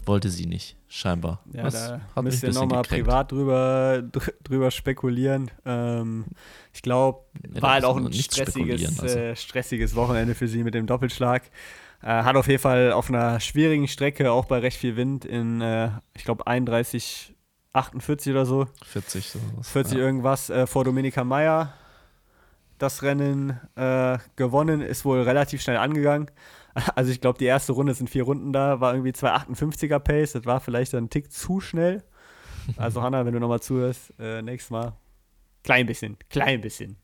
[0.06, 1.44] wollte sie nicht, scheinbar.
[1.52, 4.04] Ja, das da hat müsst ihr nochmal privat drüber,
[4.44, 5.50] drüber spekulieren.
[5.66, 6.26] Ähm,
[6.74, 9.18] ich glaube, ja, war halt auch ein stressiges, also.
[9.18, 11.50] äh, stressiges Wochenende für sie mit dem Doppelschlag.
[12.02, 15.60] Äh, hat auf jeden Fall auf einer schwierigen Strecke, auch bei recht viel Wind, in,
[15.62, 17.36] äh, ich glaube, 31,
[17.74, 18.68] 48 oder so.
[18.86, 20.00] 40, so 40 ja.
[20.00, 21.74] irgendwas, äh, vor Dominika Meyer
[22.80, 26.30] das Rennen äh, gewonnen, ist wohl relativ schnell angegangen.
[26.96, 30.34] Also ich glaube, die erste Runde sind vier Runden da, war irgendwie 2,58er Pace.
[30.34, 32.04] Das war vielleicht ein Tick zu schnell.
[32.78, 34.94] Also Hanna, wenn du nochmal zuhörst, äh, nächstes Mal
[35.64, 36.96] klein bisschen, klein bisschen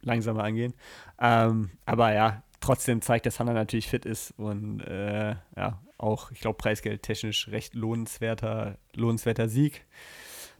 [0.00, 0.72] langsamer angehen.
[1.20, 6.40] Ähm, aber ja, trotzdem zeigt, dass Hanna natürlich fit ist und äh, ja, auch, ich
[6.40, 9.84] glaube, preisgeldtechnisch recht lohnenswerter, lohnenswerter Sieg.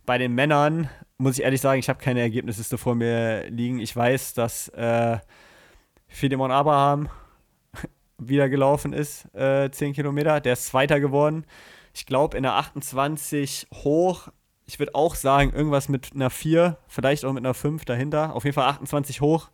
[0.06, 3.78] Bei den Männern muss ich ehrlich sagen, ich habe keine Ergebnisliste vor mir liegen.
[3.78, 5.18] Ich weiß, dass äh,
[6.08, 7.08] Philemon Abraham
[8.18, 10.40] wieder gelaufen ist, äh, 10 Kilometer.
[10.40, 11.46] Der ist Zweiter geworden.
[11.94, 14.28] Ich glaube, in der 28 hoch.
[14.66, 18.34] Ich würde auch sagen, irgendwas mit einer 4, vielleicht auch mit einer 5 dahinter.
[18.34, 19.50] Auf jeden Fall 28 hoch.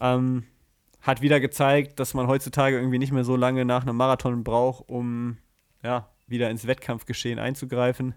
[0.00, 0.44] Ähm,
[1.10, 4.88] hat wieder gezeigt, dass man heutzutage irgendwie nicht mehr so lange nach einem Marathon braucht,
[4.88, 5.38] um
[5.82, 8.14] ja, wieder ins Wettkampfgeschehen einzugreifen.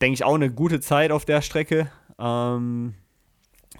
[0.00, 1.90] Denke ich auch eine gute Zeit auf der Strecke.
[2.18, 2.94] Ähm,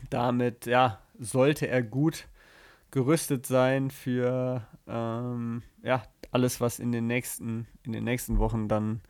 [0.09, 2.29] damit ja, sollte er gut
[2.91, 9.01] gerüstet sein für ähm, ja, alles, was in den nächsten, in den nächsten Wochen dann,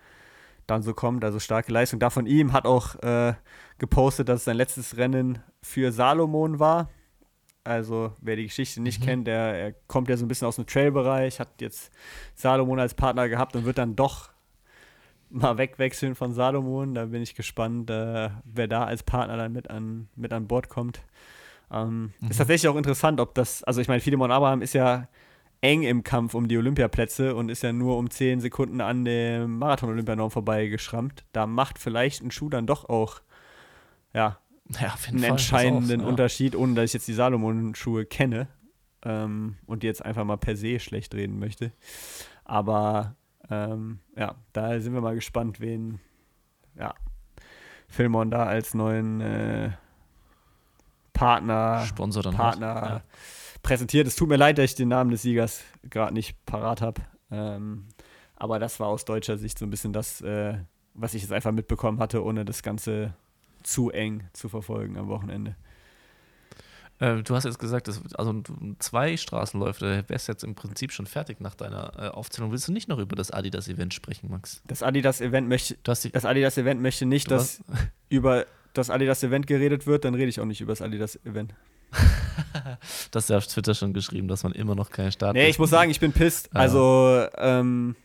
[0.66, 1.24] dann so kommt.
[1.24, 2.00] Also starke Leistung.
[2.00, 3.34] Da von ihm hat auch äh,
[3.78, 6.88] gepostet, dass sein letztes Rennen für Salomon war.
[7.64, 9.04] Also, wer die Geschichte nicht mhm.
[9.04, 11.92] kennt, der er kommt ja so ein bisschen aus dem Trail-Bereich, hat jetzt
[12.34, 14.30] Salomon als Partner gehabt und wird dann doch
[15.30, 16.94] mal wegwechseln von Salomon.
[16.94, 20.68] Da bin ich gespannt, äh, wer da als Partner dann mit an, mit an Bord
[20.68, 21.02] kommt.
[21.70, 22.30] Ähm, mhm.
[22.30, 25.08] Ist tatsächlich auch interessant, ob das, also ich meine, Philemon Abraham ist ja
[25.60, 29.58] eng im Kampf um die Olympiaplätze und ist ja nur um 10 Sekunden an dem
[29.58, 31.24] Marathon-Olympianorm vorbeigeschrammt.
[31.32, 33.22] Da macht vielleicht ein Schuh dann doch auch,
[34.12, 34.38] ja,
[34.80, 36.10] ja, einen Fall, entscheidenden auch, ja.
[36.10, 38.48] Unterschied, ohne dass ich jetzt die Salomon-Schuhe kenne
[39.04, 41.72] ähm, und die jetzt einfach mal per se schlecht reden möchte.
[42.44, 43.16] Aber
[43.50, 46.00] ähm, ja, da sind wir mal gespannt, wen
[46.78, 46.94] ja,
[47.88, 49.70] Filmon da als neuen äh,
[51.12, 53.02] Partner, Sponsor dann Partner ja.
[53.62, 54.06] präsentiert.
[54.06, 57.02] Es tut mir leid, dass ich den Namen des Siegers gerade nicht parat habe.
[57.30, 57.88] Ähm,
[58.36, 60.58] aber das war aus deutscher Sicht so ein bisschen das, äh,
[60.94, 63.14] was ich jetzt einfach mitbekommen hatte, ohne das Ganze
[63.62, 65.56] zu eng zu verfolgen am Wochenende.
[67.02, 68.42] Äh, du hast jetzt gesagt, dass, also
[68.78, 72.52] zwei Straßenläufe, wärst jetzt im Prinzip schon fertig nach deiner äh, Aufzählung.
[72.52, 74.62] Willst du nicht noch über das Adidas-Event sprechen, Max?
[74.68, 77.62] Das Adidas-Event möchte, das Adidas-Event möchte nicht, dass
[78.08, 81.54] über das Adidas-Event geredet wird, dann rede ich auch nicht über das Adidas-Event.
[83.10, 85.48] das hast du ja auf Twitter schon geschrieben, dass man immer noch keinen Start Nee,
[85.48, 86.50] ich muss sagen, ich bin pisst.
[86.54, 86.60] Ja.
[86.60, 87.96] Also, ähm,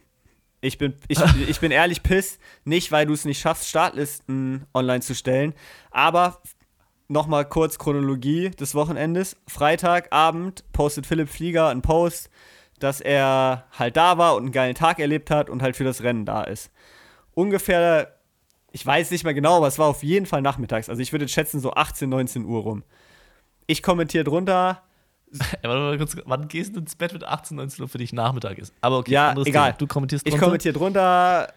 [0.67, 5.01] ich bin, ich, ich bin ehrlich piss, nicht weil du es nicht schaffst, Startlisten online
[5.01, 5.53] zu stellen,
[5.91, 6.41] aber
[7.07, 9.37] nochmal kurz Chronologie des Wochenendes.
[9.47, 12.29] Freitagabend postet Philipp Flieger einen Post,
[12.79, 16.03] dass er halt da war und einen geilen Tag erlebt hat und halt für das
[16.03, 16.71] Rennen da ist.
[17.33, 18.19] Ungefähr,
[18.71, 20.89] ich weiß nicht mehr genau, aber es war auf jeden Fall nachmittags.
[20.89, 22.83] Also ich würde schätzen so 18, 19 Uhr rum.
[23.65, 24.83] Ich kommentiere drunter,
[26.25, 28.73] wann gehst du ins Bett mit 18, 19 Uhr für dich Nachmittag ist?
[28.81, 29.75] Aber okay, ja, egal.
[29.77, 30.35] Du kommentierst drunter.
[30.35, 31.47] Ich kommentiere drunter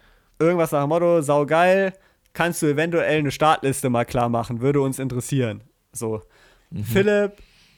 [0.40, 1.92] irgendwas nach dem Motto, saugeil,
[2.32, 5.62] kannst du eventuell eine Startliste mal klar machen, würde uns interessieren.
[5.92, 6.22] So.
[6.70, 6.84] Mhm.
[6.84, 7.32] Philipp,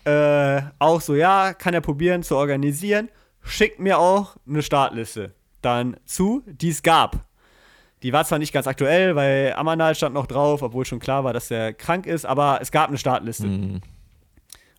[0.04, 3.08] äh, auch so, ja, kann er probieren zu organisieren,
[3.42, 5.34] schickt mir auch eine Startliste.
[5.60, 7.24] dann zu, die es gab.
[8.02, 11.32] Die war zwar nicht ganz aktuell, weil Amanal stand noch drauf, obwohl schon klar war,
[11.32, 13.46] dass er krank ist, aber es gab eine Startliste.
[13.46, 13.80] Mhm.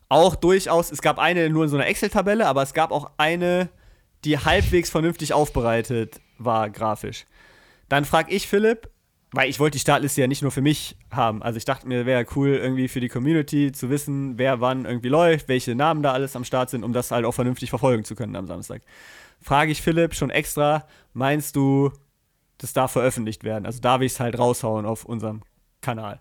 [0.08, 3.68] Auch durchaus, es gab eine nur in so einer Excel-Tabelle, aber es gab auch eine,
[4.24, 7.26] die halbwegs vernünftig aufbereitet war, grafisch.
[7.88, 8.90] Dann frage ich Philipp,
[9.32, 11.42] weil ich wollte die Startliste ja nicht nur für mich haben.
[11.42, 15.08] Also ich dachte mir, wäre cool, irgendwie für die Community zu wissen, wer wann irgendwie
[15.08, 18.14] läuft, welche Namen da alles am Start sind, um das halt auch vernünftig verfolgen zu
[18.14, 18.82] können am Samstag.
[19.40, 21.90] Frage ich Philipp schon extra, meinst du,
[22.58, 23.66] das darf veröffentlicht werden?
[23.66, 25.42] Also darf ich es halt raushauen auf unserem
[25.80, 26.20] Kanal?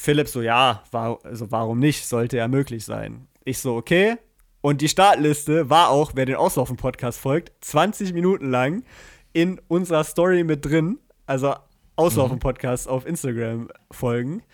[0.00, 2.06] Philipp so, ja, war, also warum nicht?
[2.06, 3.26] Sollte ja möglich sein.
[3.44, 4.14] Ich so, okay.
[4.60, 8.84] Und die Startliste war auch, wer den Auslaufen-Podcast folgt, 20 Minuten lang
[9.32, 11.00] in unserer Story mit drin.
[11.26, 11.56] Also
[11.96, 12.92] Auslaufen-Podcast mhm.
[12.92, 14.44] auf Instagram folgen.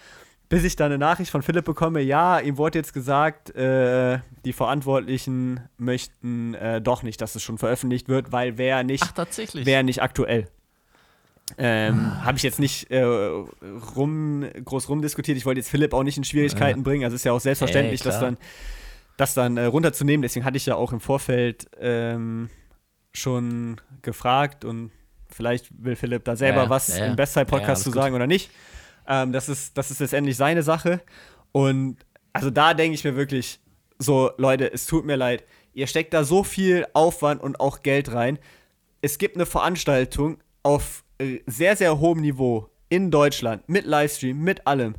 [0.49, 4.55] Bis ich dann eine Nachricht von Philipp bekomme, ja, ihm wurde jetzt gesagt, äh, die
[4.55, 9.05] Verantwortlichen möchten äh, doch nicht, dass es schon veröffentlicht wird, weil wäre nicht,
[9.53, 10.49] wär nicht aktuell.
[11.59, 12.25] Ähm, ah.
[12.25, 15.37] Habe ich jetzt nicht äh, rum, groß rumdiskutiert.
[15.37, 16.85] Ich wollte jetzt Philipp auch nicht in Schwierigkeiten ja.
[16.85, 17.05] bringen.
[17.05, 18.37] Also ist ja auch selbstverständlich, Ey, das dann,
[19.17, 20.23] das dann äh, runterzunehmen.
[20.23, 22.49] Deswegen hatte ich ja auch im Vorfeld ähm,
[23.13, 24.91] schon gefragt und
[25.29, 28.17] vielleicht will Philipp da selber ja, was ja, im Bestzeit-Podcast zu sagen gut.
[28.17, 28.51] oder nicht.
[29.07, 31.01] Ähm, das, ist, das ist letztendlich seine Sache.
[31.53, 31.99] Und
[32.33, 33.61] also da denke ich mir wirklich
[33.99, 35.45] so, Leute, es tut mir leid.
[35.73, 38.39] Ihr steckt da so viel Aufwand und auch Geld rein.
[39.03, 41.04] Es gibt eine Veranstaltung auf
[41.47, 44.95] sehr, sehr hohem Niveau in Deutschland mit Livestream, mit allem.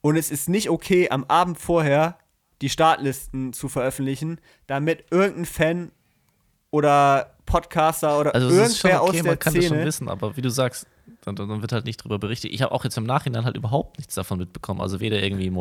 [0.00, 2.18] Und es ist nicht okay, am Abend vorher
[2.60, 5.92] die Startlisten zu veröffentlichen, damit irgendein Fan
[6.70, 9.68] oder Podcaster oder also irgendwer okay, aus der man kann Szene.
[9.68, 10.86] Das schon wissen, aber wie du sagst,
[11.24, 12.52] dann, dann wird halt nicht drüber berichtet.
[12.52, 14.80] Ich habe auch jetzt im Nachhinein halt überhaupt nichts davon mitbekommen.
[14.80, 15.52] Also weder irgendwie,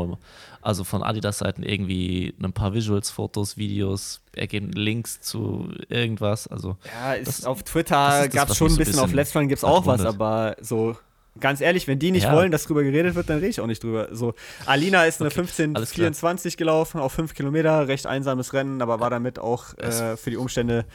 [0.62, 6.48] also von Adidas-Seiten irgendwie ein paar Visuals, Fotos, Videos, ergeben Links zu irgendwas.
[6.48, 9.60] Also ja, ist, auf Twitter gab es schon ein bisschen, bisschen auf Let's Run gibt
[9.60, 10.98] es auch was, aber so
[11.40, 12.34] ganz ehrlich, wenn die nicht ja.
[12.34, 14.10] wollen, dass drüber geredet wird, dann rede ich auch nicht drüber.
[14.12, 14.34] So,
[14.66, 19.40] Alina ist eine okay, 1524 gelaufen auf 5 Kilometer, recht einsames Rennen, aber war damit
[19.40, 20.86] auch äh, für die Umstände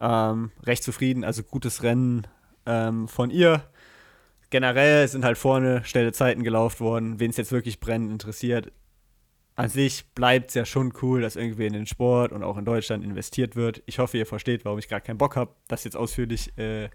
[0.00, 1.22] ähm, recht zufrieden.
[1.22, 2.26] Also gutes Rennen
[2.64, 3.62] ähm, von ihr.
[4.50, 7.20] Generell sind halt vorne schnelle Zeiten gelaufen worden.
[7.20, 8.72] Wen es jetzt wirklich brennend interessiert,
[9.56, 12.66] an sich bleibt es ja schon cool, dass irgendwie in den Sport und auch in
[12.66, 13.82] Deutschland investiert wird.
[13.86, 16.90] Ich hoffe, ihr versteht, warum ich gar keinen Bock habe, das jetzt ausführlich äh,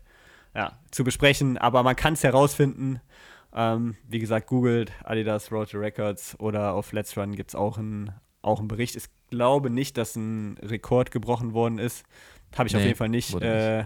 [0.53, 1.57] ja, zu besprechen.
[1.57, 3.01] Aber man kann es herausfinden.
[3.53, 7.77] Ähm, wie gesagt, googelt Adidas Road to Records oder auf Let's Run gibt es auch
[7.77, 8.95] einen auch Bericht.
[8.95, 12.05] Ich glaube nicht, dass ein Rekord gebrochen worden ist.
[12.55, 13.33] Habe ich nee, auf jeden Fall nicht.
[13.41, 13.85] Äh,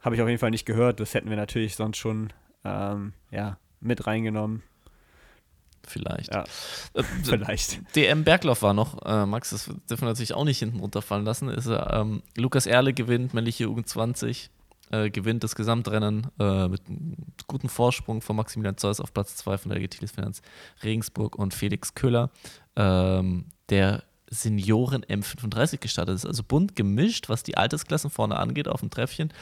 [0.00, 1.00] Habe ich auf jeden Fall nicht gehört.
[1.00, 2.32] Das hätten wir natürlich sonst schon
[2.66, 4.62] ähm, ja, mit reingenommen.
[5.86, 6.34] Vielleicht.
[6.34, 6.44] Ja,
[6.94, 7.94] äh, vielleicht.
[7.94, 11.48] DM Berglauf war noch, äh, Max, das dürfen wir natürlich auch nicht hinten runterfallen lassen.
[11.48, 14.50] Ist, ähm, Lukas Erle gewinnt, männliche Jugend 20,
[14.90, 19.58] äh, gewinnt das Gesamtrennen äh, mit einem guten Vorsprung von Maximilian Zeus auf Platz 2
[19.58, 20.42] von der Getilis Finanz
[20.82, 22.30] Regensburg und Felix Köhler.
[22.74, 26.26] Ähm, der Senioren M35 gestartet ist.
[26.26, 29.32] Also bunt gemischt, was die Altersklassen vorne angeht, auf dem Treffchen.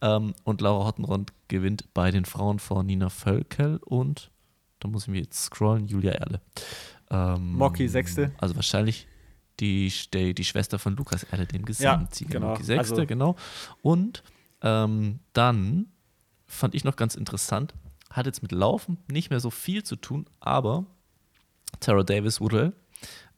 [0.00, 4.30] Ähm, und Laura Hottenrond gewinnt bei den Frauen vor Nina Völkel und,
[4.80, 6.40] da muss ich mir jetzt scrollen, Julia Erle.
[7.10, 8.32] Ähm, Mocky Sechste.
[8.38, 9.06] Also wahrscheinlich
[9.60, 12.34] die, die, die Schwester von Lukas Erle, dem Gesamtsieger.
[12.34, 12.50] Ja, genau.
[12.50, 13.36] Mocky Sechste, also, genau.
[13.82, 14.22] Und
[14.62, 15.86] ähm, dann
[16.46, 17.74] fand ich noch ganz interessant,
[18.10, 20.84] hat jetzt mit Laufen nicht mehr so viel zu tun, aber
[21.80, 22.72] Tara Davis Woodall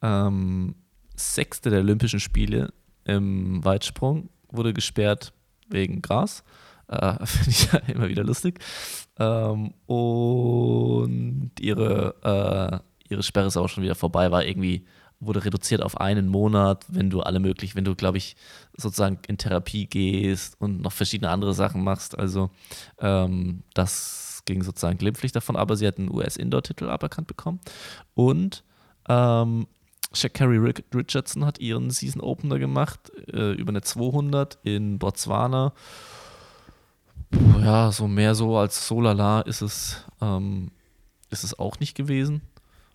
[0.03, 0.75] ähm,
[1.17, 2.73] Sechste der Olympischen Spiele
[3.05, 5.33] im Weitsprung, wurde gesperrt
[5.69, 6.45] wegen Gras.
[6.89, 8.61] Äh, Finde ich ja immer wieder lustig.
[9.19, 14.85] Ähm, und ihre, äh, ihre Sperre ist auch schon wieder vorbei, war irgendwie,
[15.19, 18.37] wurde reduziert auf einen Monat, wenn du alle möglich, wenn du, glaube ich,
[18.77, 22.19] sozusagen in Therapie gehst und noch verschiedene andere Sachen machst.
[22.19, 22.51] Also
[22.99, 27.61] ähm, das ging sozusagen glimpflich davon, aber sie hat einen US-Indoor-Titel aberkannt bekommen.
[28.14, 28.62] Und
[29.09, 29.67] ähm,
[30.13, 30.59] Shakari
[30.95, 35.73] Richardson hat ihren Season Opener gemacht äh, über eine 200 in Botswana.
[37.31, 40.71] Puh, ja, so mehr so als Solala ist es, ähm,
[41.31, 42.43] ist es auch nicht gewesen.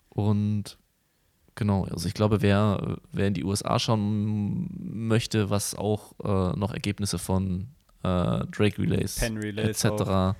[0.08, 0.78] Und
[1.54, 6.72] genau, also ich glaube, wer, wer in die USA schauen möchte, was auch äh, noch
[6.72, 7.68] Ergebnisse von
[8.02, 10.02] äh, Drake Relays, Relays etc.
[10.02, 10.34] Auch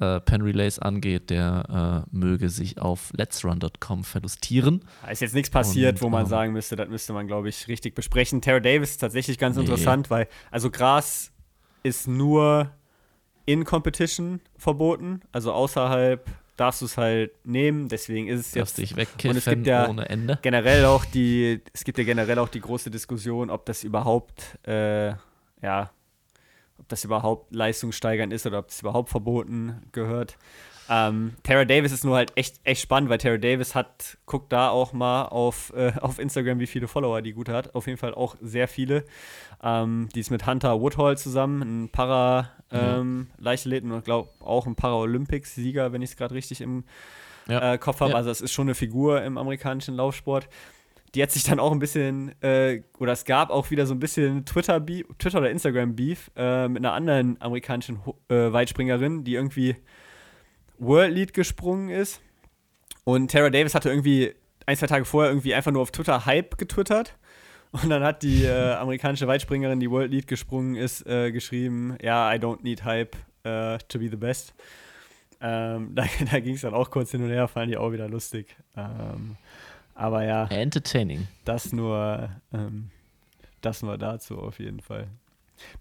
[0.00, 4.84] äh, Pen Relays angeht, der äh, möge sich auf letsrun.com verlustieren.
[5.02, 7.48] Da ist jetzt nichts passiert, Und, wo man ähm, sagen müsste, das müsste man, glaube
[7.48, 8.40] ich, richtig besprechen.
[8.40, 9.62] Tara Davis ist tatsächlich ganz nee.
[9.62, 11.32] interessant, weil, also Gras
[11.82, 12.70] ist nur
[13.46, 16.26] in Competition verboten, also außerhalb
[16.56, 19.88] darfst du es halt nehmen, deswegen ist es jetzt dich wegkiffen und es gibt ja
[19.88, 20.38] ohne Ende.
[20.40, 25.14] generell auch die es gibt ja generell auch die große Diskussion, ob das überhaupt äh,
[25.62, 25.90] ja
[26.78, 30.36] ob das überhaupt leistungssteigernd ist oder ob das überhaupt verboten gehört.
[30.88, 34.68] Ähm, Tara Davis ist nur halt echt, echt spannend, weil Tara Davis hat, guckt da
[34.68, 37.74] auch mal auf, äh, auf Instagram, wie viele Follower die gut hat.
[37.74, 39.04] Auf jeden Fall auch sehr viele.
[39.62, 45.92] Ähm, die ist mit Hunter Woodhall zusammen, ein Para-Leichtathleten ähm, und glaube auch ein Paralympics-Sieger,
[45.92, 46.84] wenn ich es gerade richtig im
[47.48, 47.74] ja.
[47.74, 48.12] äh, Kopf habe.
[48.12, 48.16] Ja.
[48.16, 50.48] Also es ist schon eine Figur im amerikanischen Laufsport.
[51.14, 54.00] Die hat sich dann auch ein bisschen, äh, oder es gab auch wieder so ein
[54.00, 59.76] bisschen Twitter, Twitter oder Instagram-Beef äh, mit einer anderen amerikanischen äh, Weitspringerin, die irgendwie
[60.78, 62.20] World Lead gesprungen ist.
[63.04, 64.34] Und Tara Davis hatte irgendwie
[64.66, 67.16] ein, zwei Tage vorher irgendwie einfach nur auf Twitter Hype getwittert.
[67.70, 72.32] Und dann hat die äh, amerikanische Weitspringerin, die World Lead gesprungen ist, äh, geschrieben: Ja,
[72.32, 74.54] I don't need Hype uh, to be the best.
[75.40, 78.08] Ähm, da, da ging es dann auch kurz hin und her, fand ich auch wieder
[78.08, 78.56] lustig.
[78.76, 79.36] Ähm,
[79.94, 80.46] aber ja.
[80.46, 81.26] Entertaining.
[81.44, 82.90] Das nur, ähm,
[83.60, 85.08] das nur dazu auf jeden Fall.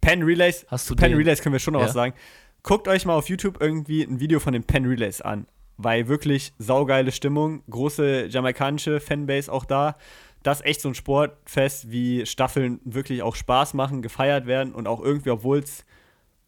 [0.01, 1.17] Penn Relays, Hast du Penn den?
[1.17, 1.87] Relays können wir schon noch ja.
[1.87, 2.13] was sagen.
[2.61, 5.47] Guckt euch mal auf YouTube irgendwie ein Video von den Penn Relays an,
[5.77, 9.97] weil wirklich saugeile Stimmung, große jamaikanische Fanbase auch da.
[10.43, 14.87] Das ist echt so ein Sportfest, wie Staffeln wirklich auch Spaß machen, gefeiert werden und
[14.87, 15.85] auch irgendwie, obwohl es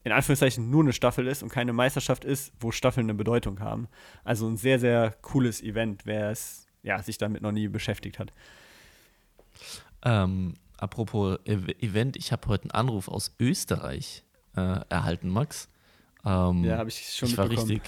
[0.03, 3.87] in Anführungszeichen nur eine Staffel ist und keine Meisterschaft ist, wo Staffeln eine Bedeutung haben.
[4.23, 8.31] Also ein sehr, sehr cooles Event, wer es ja, sich damit noch nie beschäftigt hat.
[10.03, 14.23] Ähm, apropos Event, ich habe heute einen Anruf aus Österreich
[14.55, 15.67] äh, erhalten, Max.
[16.23, 17.81] Ähm, ja, habe ich schon ich war richtig,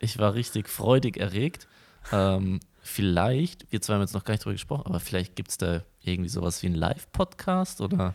[0.00, 1.68] Ich war richtig freudig erregt.
[2.10, 5.58] Ähm, vielleicht, wir zwei haben jetzt noch gar nicht drüber gesprochen, aber vielleicht gibt es
[5.58, 8.14] da irgendwie sowas wie einen Live-Podcast oder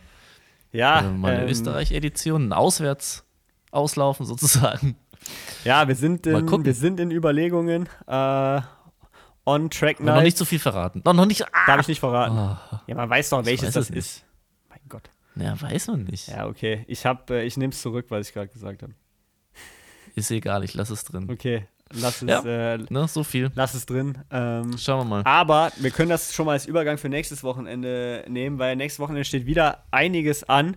[0.72, 4.96] ja, äh, mal eine ähm, Österreich-Edition, ein Auswärts-Auslaufen sozusagen.
[5.64, 7.88] Ja, wir sind in, wir sind in Überlegungen.
[8.08, 8.60] Äh,
[9.44, 10.14] on Track Night.
[10.14, 11.02] Noch nicht so viel verraten.
[11.04, 11.44] Noch, noch nicht.
[11.52, 11.66] Ah!
[11.66, 12.36] Darf ich nicht verraten.
[12.36, 12.78] Oh.
[12.86, 14.24] Ja, man weiß doch, welches weiß das ist.
[14.68, 15.10] Mein Gott.
[15.34, 16.28] Ja, weiß man nicht.
[16.28, 16.84] Ja, okay.
[16.86, 18.94] Ich, äh, ich nehme es zurück, was ich gerade gesagt habe.
[20.14, 21.28] Ist egal, ich lasse es drin.
[21.30, 22.42] Okay, lass es, ja,
[22.74, 23.50] äh, ne, so viel.
[23.54, 24.18] Lass es drin.
[24.30, 25.22] Ähm, Schauen wir mal.
[25.24, 29.24] Aber wir können das schon mal als Übergang für nächstes Wochenende nehmen, weil nächstes Wochenende
[29.24, 30.76] steht wieder einiges an.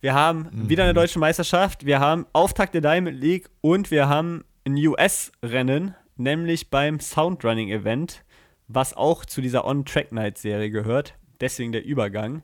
[0.00, 0.68] Wir haben mhm.
[0.68, 5.94] wieder eine deutsche Meisterschaft, wir haben Auftakt der Diamond League und wir haben ein US-Rennen,
[6.16, 8.24] nämlich beim Soundrunning Event,
[8.68, 11.14] was auch zu dieser On-Track-Night-Serie gehört.
[11.40, 12.42] Deswegen der Übergang.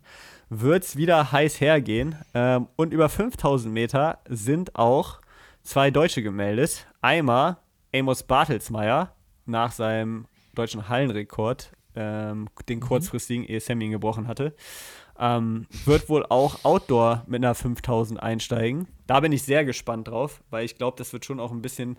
[0.49, 2.17] Wird es wieder heiß hergehen.
[2.35, 5.21] Ähm, und über 5000 Meter sind auch
[5.63, 6.87] zwei Deutsche gemeldet.
[7.01, 7.57] Einmal
[7.95, 9.15] Amos Bartelsmeier
[9.47, 12.83] nach seinem deutschen Hallenrekord, ähm, den mhm.
[12.83, 14.55] kurzfristigen, ehe Sammy ihn gebrochen hatte.
[15.19, 18.89] Ähm, wird wohl auch Outdoor mit einer 5000 einsteigen.
[19.07, 21.97] Da bin ich sehr gespannt drauf, weil ich glaube, das wird schon auch ein bisschen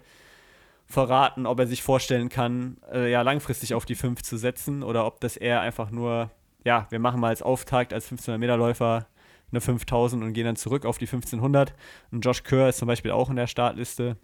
[0.85, 5.05] verraten, ob er sich vorstellen kann, äh, ja, langfristig auf die 5 zu setzen oder
[5.05, 6.29] ob das eher einfach nur,
[6.63, 9.07] ja, wir machen mal als Auftakt als 1500 Meter Läufer
[9.51, 11.73] eine 5000 und gehen dann zurück auf die 1500.
[12.11, 14.17] Und Josh Kerr ist zum Beispiel auch in der Startliste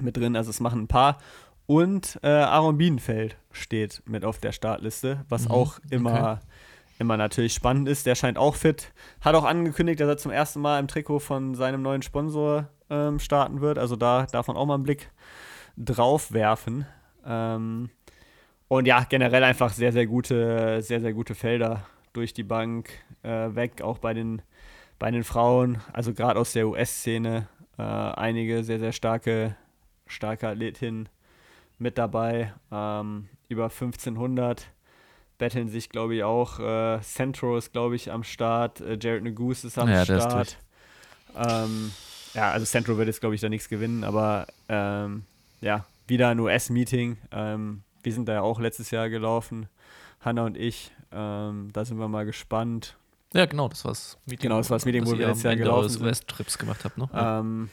[0.00, 1.18] mit drin, also es machen ein paar.
[1.66, 6.46] Und äh, Aaron Bienenfeld steht mit auf der Startliste, was mhm, auch immer, okay.
[7.00, 8.06] immer natürlich spannend ist.
[8.06, 8.92] Der scheint auch fit.
[9.20, 13.18] Hat auch angekündigt, dass er zum ersten Mal im Trikot von seinem neuen Sponsor ähm,
[13.18, 13.78] starten wird.
[13.78, 15.10] Also da darf man auch mal einen Blick
[15.76, 16.86] drauf werfen.
[17.24, 17.90] Ähm,
[18.68, 22.90] und ja, generell einfach sehr, sehr gute, sehr, sehr gute Felder durch die Bank
[23.22, 24.42] äh, weg, auch bei den,
[24.98, 27.48] bei den Frauen, also gerade aus der US-Szene,
[27.78, 29.54] äh, einige sehr, sehr starke,
[30.06, 31.08] starke Athletinnen
[31.78, 32.54] mit dabei.
[32.72, 34.66] Ähm, über 1500
[35.38, 36.58] betteln sich, glaube ich, auch.
[36.58, 38.80] Äh, Centro ist, glaube ich, am Start.
[38.80, 40.56] Äh, Jared Negus ist am ja, Start.
[41.36, 41.92] Ähm,
[42.34, 45.24] ja, also Centro wird jetzt, glaube ich, da nichts gewinnen, aber ähm,
[45.60, 47.18] ja, wieder ein US-Meeting.
[47.30, 49.68] Ähm, wir sind da ja auch letztes Jahr gelaufen,
[50.20, 50.92] Hanna und ich.
[51.12, 52.96] Ähm, da sind wir mal gespannt.
[53.32, 54.44] Ja, genau, das war das Meeting.
[54.44, 56.02] Genau, das war das Meeting, wo wir letztes Jahr gelaufen sind.
[56.02, 57.08] US-Trips gemacht habt, ne?
[57.12, 57.70] Ähm,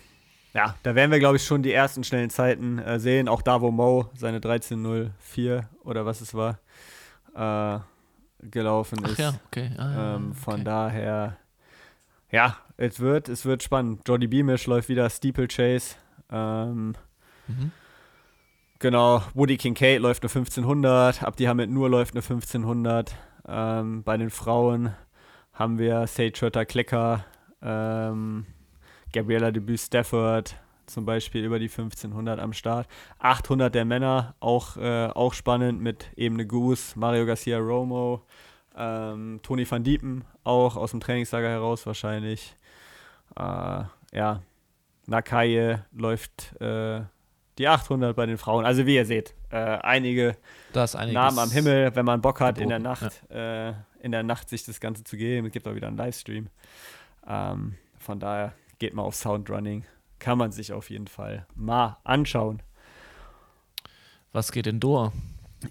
[0.53, 3.27] ja, da werden wir, glaube ich, schon die ersten schnellen Zeiten äh, sehen.
[3.27, 6.59] Auch da, wo Mo seine 13.04 oder was es war,
[7.36, 7.79] äh,
[8.47, 9.19] gelaufen Ach ist.
[9.19, 9.71] Ja, okay.
[9.77, 10.63] Ah, ähm, von okay.
[10.63, 11.38] daher,
[12.31, 14.07] ja, es wird, es wird spannend.
[14.07, 15.95] Jordi Beamish läuft wieder Steeplechase.
[16.31, 16.93] Ähm,
[17.47, 17.71] mhm.
[18.79, 23.15] Genau, Woody Kincaid läuft eine 1500, Abdi Hamid Nur läuft eine 1500.
[23.47, 24.93] Ähm, bei den Frauen
[25.53, 26.31] haben wir Sage
[26.65, 27.23] Klecker,
[27.61, 28.45] ähm,
[29.13, 32.87] Gabriella Debut Stafford zum Beispiel über die 1500 am Start.
[33.19, 38.25] 800 der Männer, auch, äh, auch spannend mit Ebene Goose, Mario Garcia Romo,
[38.75, 42.55] ähm, Toni van Diepen, auch aus dem Trainingslager heraus wahrscheinlich.
[43.37, 44.41] Äh, ja,
[45.05, 47.01] Nakaye läuft äh,
[47.57, 48.65] die 800 bei den Frauen.
[48.65, 50.35] Also wie ihr seht, äh, einige
[50.73, 53.69] Namen am Himmel, wenn man Bock hat, in der Nacht, ja.
[53.69, 55.47] äh, in der Nacht sich das Ganze zu geben.
[55.47, 56.47] Es gibt auch wieder einen Livestream.
[57.27, 59.85] Ähm, von daher geht mal auf Soundrunning.
[60.19, 62.61] Kann man sich auf jeden Fall mal anschauen.
[64.31, 65.11] Was geht in Doha?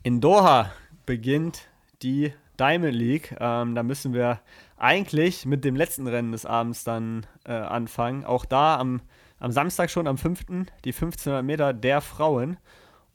[0.02, 0.70] In Doha
[1.04, 1.68] beginnt
[2.02, 3.36] die Diamond League.
[3.40, 4.40] Ähm, da müssen wir
[4.76, 8.24] eigentlich mit dem letzten Rennen des Abends dann äh, anfangen.
[8.24, 9.00] Auch da am,
[9.42, 10.46] am Samstag schon, am 5.
[10.84, 12.58] die 1500 Meter der Frauen.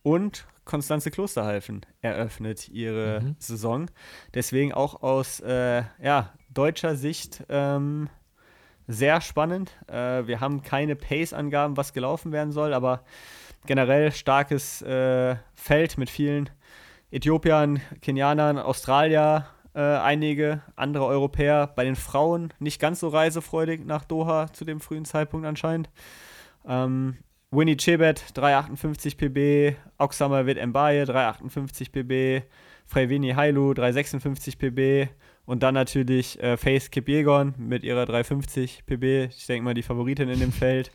[0.03, 3.35] Und Konstanze Klosterhalfen eröffnet ihre mhm.
[3.39, 3.89] Saison.
[4.33, 8.09] Deswegen auch aus äh, ja, deutscher Sicht ähm,
[8.87, 9.71] sehr spannend.
[9.87, 13.03] Äh, wir haben keine Pace-Angaben, was gelaufen werden soll, aber
[13.65, 16.49] generell starkes äh, Feld mit vielen
[17.09, 19.47] Äthiopiern, Kenianern, Australier,
[19.77, 21.67] äh, einige andere Europäer.
[21.67, 25.89] Bei den Frauen nicht ganz so reisefreudig nach Doha zu dem frühen Zeitpunkt anscheinend.
[26.67, 27.17] Ähm,
[27.51, 32.43] Winnie Chebet 358 PB, Oksama Wit Mbaye 358 PB,
[32.87, 35.09] Frevini Hailu 356 PB
[35.45, 39.29] und dann natürlich äh, Faith Kipjegon mit ihrer 350 PB.
[39.29, 40.91] Ich denke mal die Favoritin in dem Feld.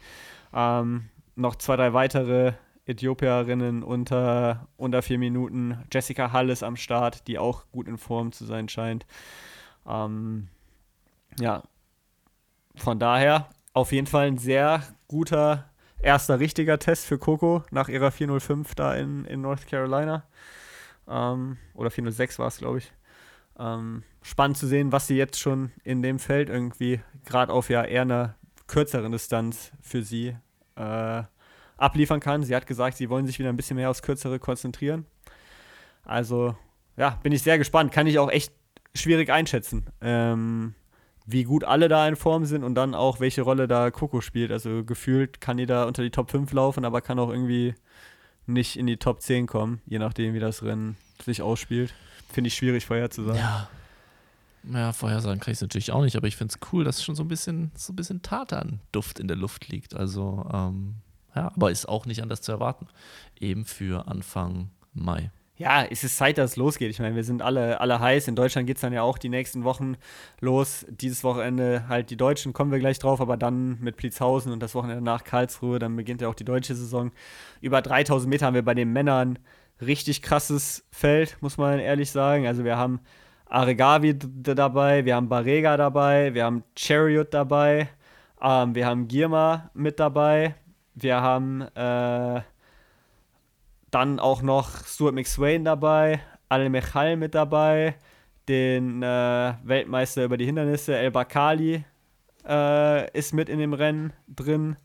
[0.53, 1.05] Ähm,
[1.37, 2.53] noch zwei, drei weitere
[2.87, 5.85] Äthiopierinnen unter, unter vier Minuten.
[5.93, 9.07] Jessica Hall ist am Start, die auch gut in Form zu sein scheint.
[9.87, 10.49] Ähm,
[11.39, 11.63] ja,
[12.75, 15.71] von daher auf jeden Fall ein sehr guter
[16.03, 20.25] erster richtiger Test für Coco nach ihrer 405 da in, in North Carolina.
[21.09, 22.93] Ähm, oder 406 war es, glaube ich.
[23.59, 27.85] Ähm, spannend zu sehen, was sie jetzt schon in dem Feld irgendwie, gerade auf ja
[27.85, 28.35] eher einer
[28.67, 30.37] kürzeren Distanz für sie
[30.77, 31.23] äh,
[31.83, 32.43] abliefern kann.
[32.43, 35.07] Sie hat gesagt, sie wollen sich wieder ein bisschen mehr aufs Kürzere konzentrieren.
[36.05, 36.57] Also,
[36.97, 37.93] ja, bin ich sehr gespannt.
[37.93, 38.53] Kann ich auch echt
[38.95, 39.87] schwierig einschätzen.
[40.01, 40.75] Ähm,
[41.27, 44.51] wie gut alle da in Form sind und dann auch, welche Rolle da Coco spielt.
[44.51, 47.75] Also gefühlt kann die da unter die Top 5 laufen, aber kann auch irgendwie
[48.47, 51.95] nicht in die Top 10 kommen, je nachdem, wie das Rennen sich ausspielt.
[52.33, 53.41] Finde ich schwierig vorherzusagen.
[53.41, 53.69] Ja.
[54.73, 57.17] Ja, vorhersagen kann ich es natürlich auch nicht, aber ich finde es cool, dass schon
[57.17, 59.95] so ein bisschen, so ein bisschen Tartan-Duft in der Luft liegt.
[59.97, 60.95] Also, ähm,
[61.35, 62.87] ja, aber ist auch nicht anders zu erwarten.
[63.39, 65.31] Eben für Anfang Mai
[65.63, 66.91] ja, es ist Zeit, dass es losgeht.
[66.91, 68.27] Ich meine, wir sind alle, alle heiß.
[68.27, 69.97] In Deutschland geht es dann ja auch die nächsten Wochen
[70.41, 70.85] los.
[70.89, 74.75] Dieses Wochenende halt die Deutschen, kommen wir gleich drauf, aber dann mit Plitzhausen und das
[74.75, 77.13] Wochenende nach Karlsruhe, dann beginnt ja auch die deutsche Saison.
[77.61, 79.39] Über 3000 Meter haben wir bei den Männern
[79.81, 82.47] richtig krasses Feld, muss man ehrlich sagen.
[82.49, 83.01] Also wir haben
[83.47, 87.89] Aregawi dabei, wir haben Barrega dabei, wir haben Chariot dabei,
[88.43, 90.57] ähm, wir haben Girma mit dabei,
[90.95, 92.43] wir haben äh,
[93.91, 97.97] dann auch noch Stuart McSwain dabei, Al Mechal mit dabei,
[98.49, 101.85] den äh, Weltmeister über die Hindernisse, El Bakali
[102.47, 104.77] äh, ist mit in dem Rennen drin.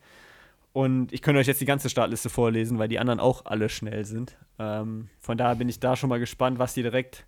[0.74, 4.05] Und ich könnte euch jetzt die ganze Startliste vorlesen, weil die anderen auch alle schnell
[4.05, 4.38] sind.
[4.60, 7.26] Ähm, von daher bin ich da schon mal gespannt, was die direkt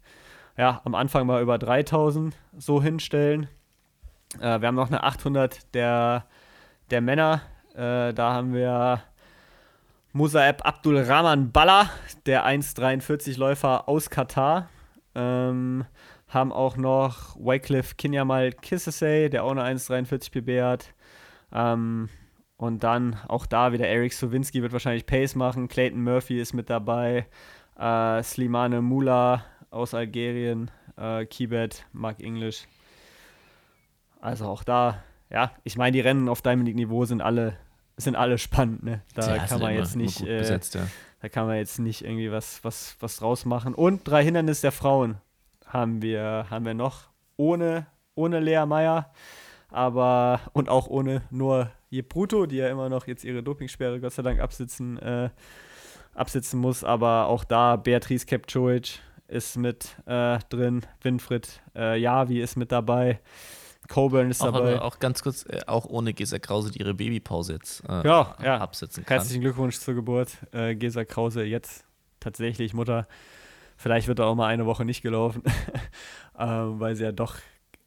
[0.56, 3.48] ja, am Anfang mal über 3000 so hinstellen.
[4.40, 6.26] Äh, wir haben noch eine 800 der,
[6.92, 7.42] der Männer.
[7.80, 9.02] Äh, da haben wir
[10.12, 11.90] Musaeb Abdul Rahman Balla,
[12.26, 14.68] der 1,43-Läufer aus Katar.
[15.16, 15.86] Ähm,
[16.28, 20.94] haben auch noch Wycliffe Kinyamal Kissesay, der auch eine 1,43 PB hat.
[21.54, 22.10] Ähm,
[22.58, 25.70] und dann auch da wieder Eric Sowinski wird wahrscheinlich Pace machen.
[25.70, 27.28] Clayton Murphy ist mit dabei.
[27.80, 30.70] Äh, Slimane Mula aus Algerien.
[30.98, 32.68] Äh, Kibet, Mark English.
[34.20, 37.56] Also auch da, ja, ich meine, die Rennen auf Diamond League Niveau sind alle
[38.00, 39.02] sind alle spannend, ne?
[39.14, 40.88] Da ja, kann man jetzt nicht, äh, besetzt, ja.
[41.22, 43.74] da kann man jetzt nicht irgendwie was, was, was draus machen.
[43.74, 45.18] Und drei Hindernisse der Frauen
[45.66, 49.12] haben wir, haben wir noch, ohne, ohne Lea Meyer,
[49.70, 54.24] aber und auch ohne nur Jepruto, die ja immer noch jetzt ihre Dopingsperre Gott sei
[54.24, 55.30] Dank absitzen, äh,
[56.14, 62.56] absitzen muss, aber auch da Beatrice Kepchovic ist mit äh, drin, Winfried äh, Javi ist
[62.56, 63.20] mit dabei.
[63.90, 64.82] Coburn ist auch, dabei.
[64.82, 68.58] Auch ganz kurz, äh, auch ohne Gesa Krause, die ihre Babypause jetzt äh, ja, ja.
[68.60, 69.18] absetzen kann.
[69.18, 70.30] Herzlichen Glückwunsch zur Geburt.
[70.52, 71.84] Äh, Gesa Krause jetzt
[72.20, 73.08] tatsächlich Mutter.
[73.78, 75.42] Vielleicht wird er auch mal eine Woche nicht gelaufen,
[76.40, 77.36] ähm, weil sie ja doch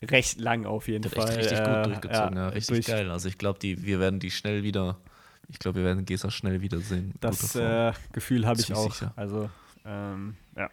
[0.02, 1.28] recht lang auf jeden Fall.
[1.28, 2.86] Echt richtig gut durchgezogen, ja, ja richtig durch.
[2.86, 3.10] geil.
[3.10, 4.98] Also ich glaube, wir werden die schnell wieder,
[5.48, 7.14] ich glaube, wir werden Gesa schnell wiedersehen.
[7.20, 8.92] Das äh, Gefühl habe ich auch.
[8.92, 9.12] Sicher.
[9.14, 9.48] Also
[9.84, 10.68] ähm, ja.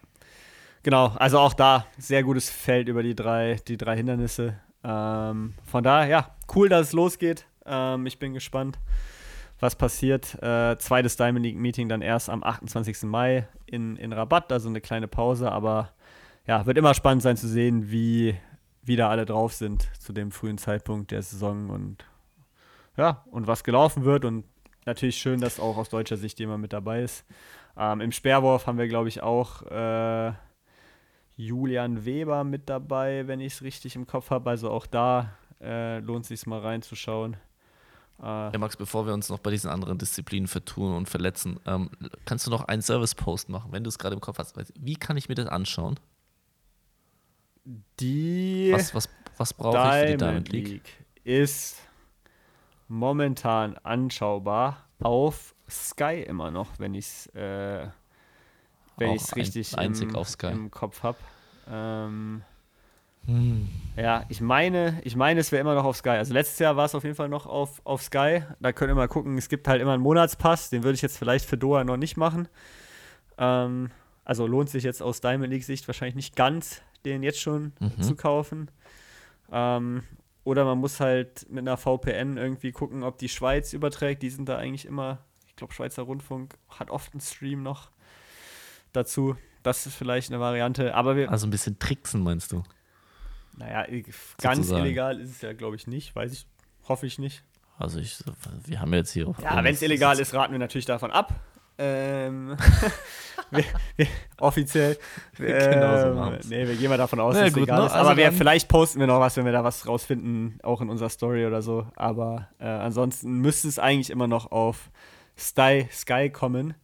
[0.82, 4.58] Genau, also auch da sehr gutes Feld über die drei, die drei Hindernisse.
[4.82, 7.46] Ähm, von daher, ja, cool, dass es losgeht.
[7.66, 8.78] Ähm, ich bin gespannt,
[9.58, 10.40] was passiert.
[10.42, 13.02] Äh, zweites Diamond League Meeting dann erst am 28.
[13.04, 15.90] Mai in, in Rabatt, also eine kleine Pause, aber
[16.46, 18.36] ja, wird immer spannend sein zu sehen, wie,
[18.82, 22.04] wie da alle drauf sind zu dem frühen Zeitpunkt der Saison und
[22.96, 24.44] ja, und was gelaufen wird und
[24.84, 27.24] natürlich schön, dass auch aus deutscher Sicht jemand mit dabei ist.
[27.76, 30.32] Ähm, Im Speerwurf haben wir, glaube ich, auch äh,
[31.40, 34.50] Julian Weber mit dabei, wenn ich es richtig im Kopf habe.
[34.50, 37.34] Also auch da äh, lohnt sich mal reinzuschauen.
[38.20, 41.90] Äh, ja, Max, bevor wir uns noch bei diesen anderen Disziplinen vertun und verletzen, ähm,
[42.26, 44.54] kannst du noch einen Service-Post machen, wenn du es gerade im Kopf hast?
[44.78, 45.98] Wie kann ich mir das anschauen?
[48.00, 50.68] Die was, was, was brauche ich für die Diamond League?
[50.68, 51.78] League ist
[52.88, 57.88] momentan anschaubar auf Sky immer noch, wenn ich es äh,
[59.00, 61.18] wenn ich es richtig ein, im, im, Kopf habe.
[61.68, 62.42] Ähm,
[63.26, 63.68] hm.
[63.96, 66.10] Ja, ich meine, ich meine, es wäre immer noch auf Sky.
[66.10, 68.42] Also letztes Jahr war es auf jeden Fall noch auf, auf Sky.
[68.60, 71.18] Da könnt ihr mal gucken, es gibt halt immer einen Monatspass, den würde ich jetzt
[71.18, 72.48] vielleicht für Doha noch nicht machen.
[73.38, 73.90] Ähm,
[74.24, 78.02] also lohnt sich jetzt aus Diamond League Sicht wahrscheinlich nicht ganz, den jetzt schon mhm.
[78.02, 78.70] zu kaufen.
[79.50, 80.02] Ähm,
[80.44, 84.22] oder man muss halt mit einer VPN irgendwie gucken, ob die Schweiz überträgt.
[84.22, 87.90] Die sind da eigentlich immer, ich glaube, Schweizer Rundfunk hat oft einen Stream noch
[88.92, 89.36] dazu.
[89.62, 90.94] Das ist vielleicht eine Variante.
[90.94, 92.62] Aber wir, also ein bisschen tricksen, meinst du?
[93.56, 93.86] Naja,
[94.40, 94.84] ganz Sozusagen.
[94.84, 96.16] illegal ist es ja, glaube ich, nicht.
[96.16, 96.46] Weiß ich,
[96.88, 97.44] hoffe ich nicht.
[97.78, 98.22] Also ich,
[98.66, 99.32] wir haben jetzt hier.
[99.42, 101.34] Ja, wenn es illegal ist, raten wir natürlich davon ab.
[101.78, 102.56] Ähm,
[103.50, 103.64] wir,
[103.96, 104.06] wir,
[104.38, 104.98] offiziell.
[105.36, 107.86] genau so nee, wir gehen mal davon aus, dass es egal ne?
[107.86, 107.92] ist.
[107.92, 110.90] Also Aber wir, vielleicht posten wir noch was, wenn wir da was rausfinden, auch in
[110.90, 111.86] unserer Story oder so.
[111.96, 114.90] Aber äh, ansonsten müsste es eigentlich immer noch auf
[115.38, 116.74] Sky, Sky kommen.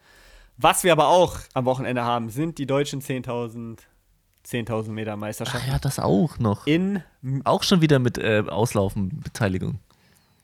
[0.58, 3.78] Was wir aber auch am Wochenende haben, sind die deutschen 10.000
[4.46, 5.66] 10.000 Meter Meisterschaften.
[5.68, 6.66] Ach ja, das auch noch.
[6.66, 7.02] In,
[7.44, 9.80] auch schon wieder mit äh, Auslaufenbeteiligung.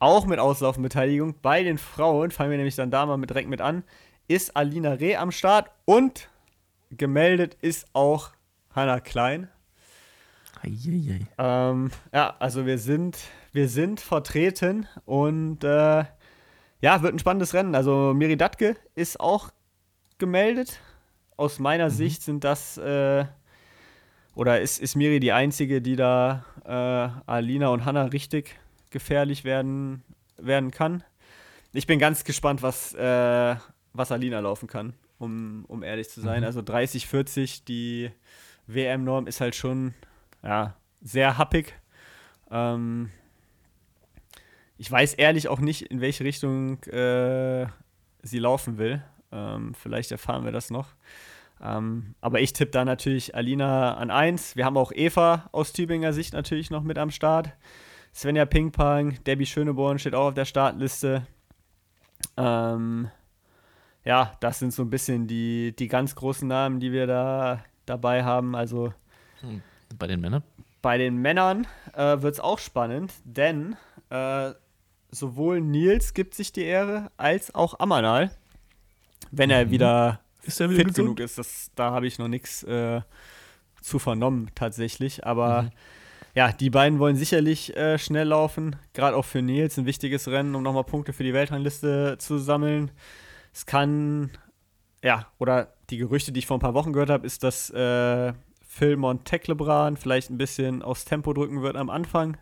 [0.01, 1.37] Auch mit Auslaufenbeteiligung.
[1.41, 3.85] Bei den Frauen, fangen wir nämlich dann da mal mit direkt mit an,
[4.27, 6.29] ist Alina Reh am Start und
[6.91, 8.31] gemeldet ist auch
[8.75, 9.49] Hannah Klein.
[11.39, 13.19] Ähm, ja, also wir sind,
[13.53, 16.05] wir sind vertreten und äh,
[16.81, 17.75] ja, wird ein spannendes Rennen.
[17.75, 19.51] Also Miri Datke ist auch
[20.23, 20.79] gemeldet.
[21.37, 21.95] Aus meiner mhm.
[21.95, 23.25] Sicht sind das äh,
[24.37, 28.57] oder ist, ist Miri die einzige, die da äh, Alina und Hannah richtig
[28.91, 30.05] gefährlich werden,
[30.37, 31.03] werden kann?
[31.73, 33.57] Ich bin ganz gespannt, was, äh,
[33.95, 36.43] was Alina laufen kann, um, um ehrlich zu sein.
[36.43, 36.47] Mhm.
[36.47, 38.13] Also 30, 40, die
[38.69, 39.93] WM-Norm ist halt schon
[40.45, 41.75] ja, sehr happig.
[42.49, 43.11] Ähm,
[44.79, 47.67] ich weiß ehrlich auch nicht, in welche Richtung äh,
[48.23, 49.03] sie laufen will.
[49.33, 50.89] Ähm, vielleicht erfahren wir das noch.
[51.63, 54.57] Ähm, aber ich tippe da natürlich Alina an 1.
[54.57, 57.53] Wir haben auch Eva aus Tübinger Sicht natürlich noch mit am Start.
[58.15, 61.27] Svenja Pingpong, Debbie Schöneborn steht auch auf der Startliste.
[62.37, 63.09] Ähm,
[64.05, 68.25] ja, das sind so ein bisschen die, die ganz großen Namen, die wir da dabei
[68.25, 68.55] haben.
[68.55, 68.93] Also
[69.41, 69.63] hm,
[69.99, 70.43] bei den Männern?
[70.83, 73.77] Bei den Männern äh, wird es auch spannend, denn
[74.11, 74.53] äh,
[75.11, 78.33] sowohl Nils gibt sich die Ehre als auch Amanal,
[79.33, 79.71] wenn er mhm.
[79.71, 81.07] wieder ist er wieder fit gesund?
[81.07, 81.39] genug ist.
[81.39, 83.01] Das, da habe ich noch nichts äh,
[83.81, 85.27] zu vernommen tatsächlich.
[85.27, 85.71] Aber mhm.
[86.35, 88.77] ja, die beiden wollen sicherlich äh, schnell laufen.
[88.93, 92.91] Gerade auch für Nils ein wichtiges Rennen, um nochmal Punkte für die Weltrangliste zu sammeln.
[93.53, 94.31] Es kann,
[95.03, 98.33] ja, oder die Gerüchte, die ich vor ein paar Wochen gehört habe, ist, dass äh,
[98.67, 102.39] Phil Monteclebran vielleicht ein bisschen aufs Tempo drücken wird am Anfang.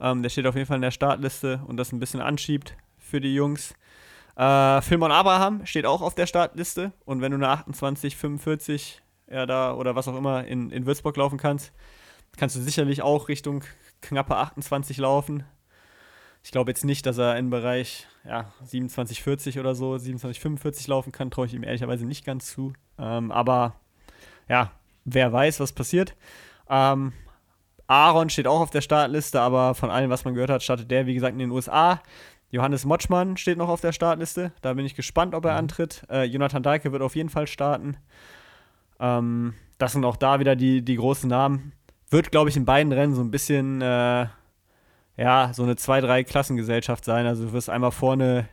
[0.00, 3.20] Ähm, der steht auf jeden Fall in der Startliste und das ein bisschen anschiebt für
[3.20, 3.74] die Jungs.
[4.36, 9.46] Äh, Philmon Abraham steht auch auf der Startliste und wenn du eine 28, 45 ja,
[9.46, 11.72] da oder was auch immer in, in Würzburg laufen kannst,
[12.36, 13.64] kannst du sicherlich auch Richtung
[14.02, 15.44] knappe 28 laufen.
[16.42, 20.88] Ich glaube jetzt nicht, dass er im Bereich ja, 27, 40 oder so, 27, 45
[20.88, 22.72] laufen kann, traue ich ihm ehrlicherweise nicht ganz zu.
[22.98, 23.76] Ähm, aber
[24.48, 24.72] ja,
[25.04, 26.14] wer weiß, was passiert.
[26.68, 27.12] Ähm,
[27.86, 31.06] Aaron steht auch auf der Startliste, aber von allem, was man gehört hat, startet der,
[31.06, 32.00] wie gesagt, in den USA.
[32.54, 34.52] Johannes Motschmann steht noch auf der Startliste.
[34.62, 35.58] Da bin ich gespannt, ob er mhm.
[35.58, 36.04] antritt.
[36.08, 37.96] Äh, Jonathan Dahlke wird auf jeden Fall starten.
[39.00, 41.72] Ähm, das sind auch da wieder die, die großen Namen.
[42.10, 44.26] Wird, glaube ich, in beiden Rennen so ein bisschen, äh,
[45.16, 47.26] ja, so eine 2-3-Klassengesellschaft sein.
[47.26, 48.48] Also du wirst einmal vorne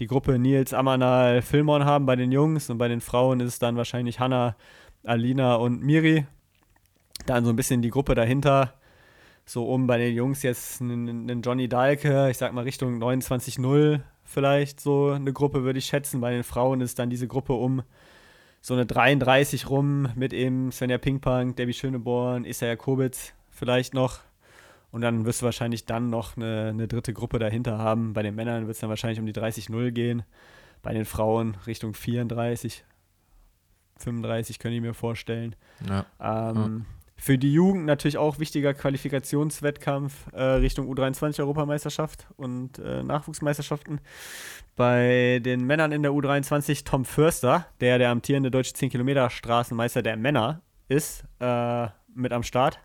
[0.00, 3.58] die Gruppe Nils, Amanal, Filmon haben bei den Jungs und bei den Frauen ist es
[3.58, 4.56] dann wahrscheinlich Hanna,
[5.04, 6.26] Alina und Miri.
[7.26, 8.72] Dann so ein bisschen die Gruppe dahinter
[9.52, 14.80] so um bei den Jungs jetzt einen, Johnny Dahlke, ich sag mal Richtung 29-0 vielleicht
[14.80, 16.22] so eine Gruppe würde ich schätzen.
[16.22, 17.82] Bei den Frauen ist dann diese Gruppe um
[18.62, 24.20] so eine 33 rum mit eben Svenja Pingpong, Debbie Schöneborn, Isaiah Kobitz vielleicht noch.
[24.90, 28.14] Und dann wirst du wahrscheinlich dann noch eine, eine dritte Gruppe dahinter haben.
[28.14, 30.22] Bei den Männern wird es dann wahrscheinlich um die 30-0 gehen.
[30.80, 32.84] Bei den Frauen Richtung 34,
[33.98, 35.56] 35 könnte ich mir vorstellen.
[35.86, 36.06] Ja.
[36.20, 37.01] Ähm, ja.
[37.24, 44.00] Für die Jugend natürlich auch wichtiger Qualifikationswettkampf äh, Richtung U23-Europameisterschaft und äh, Nachwuchsmeisterschaften.
[44.74, 50.62] Bei den Männern in der U23 Tom Förster, der der amtierende deutsche 10-Kilometer-Straßenmeister der Männer
[50.88, 52.80] ist, äh, mit am Start.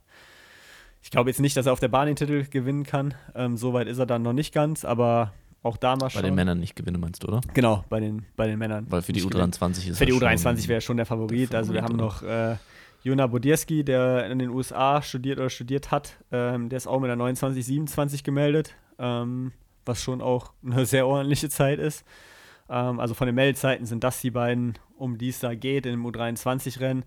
[1.02, 3.16] Ich glaube jetzt nicht, dass er auf der Bahn den Titel gewinnen kann.
[3.34, 5.34] Ähm, Soweit ist er dann noch nicht ganz, aber
[5.64, 6.24] auch da mal Bei schauen.
[6.26, 7.42] den Männern nicht gewinnen, meinst du, oder?
[7.56, 8.86] Genau, bei den, bei den Männern.
[8.88, 11.52] Weil für die Nicht U23 ist Für die er U23 schon- wäre schon der Favorit.
[11.54, 12.58] der also wir haben Favorit, noch äh,
[13.08, 16.18] Jona Bodierski, der in den USA studiert oder studiert hat.
[16.32, 19.54] Ähm, der ist auch mit der 29, 27 gemeldet, ähm,
[19.86, 22.06] was schon auch eine sehr ordentliche Zeit ist.
[22.70, 26.06] Ähm, also von den Meldezeiten sind das die beiden, um die es da geht, im
[26.06, 27.06] U23-Rennen.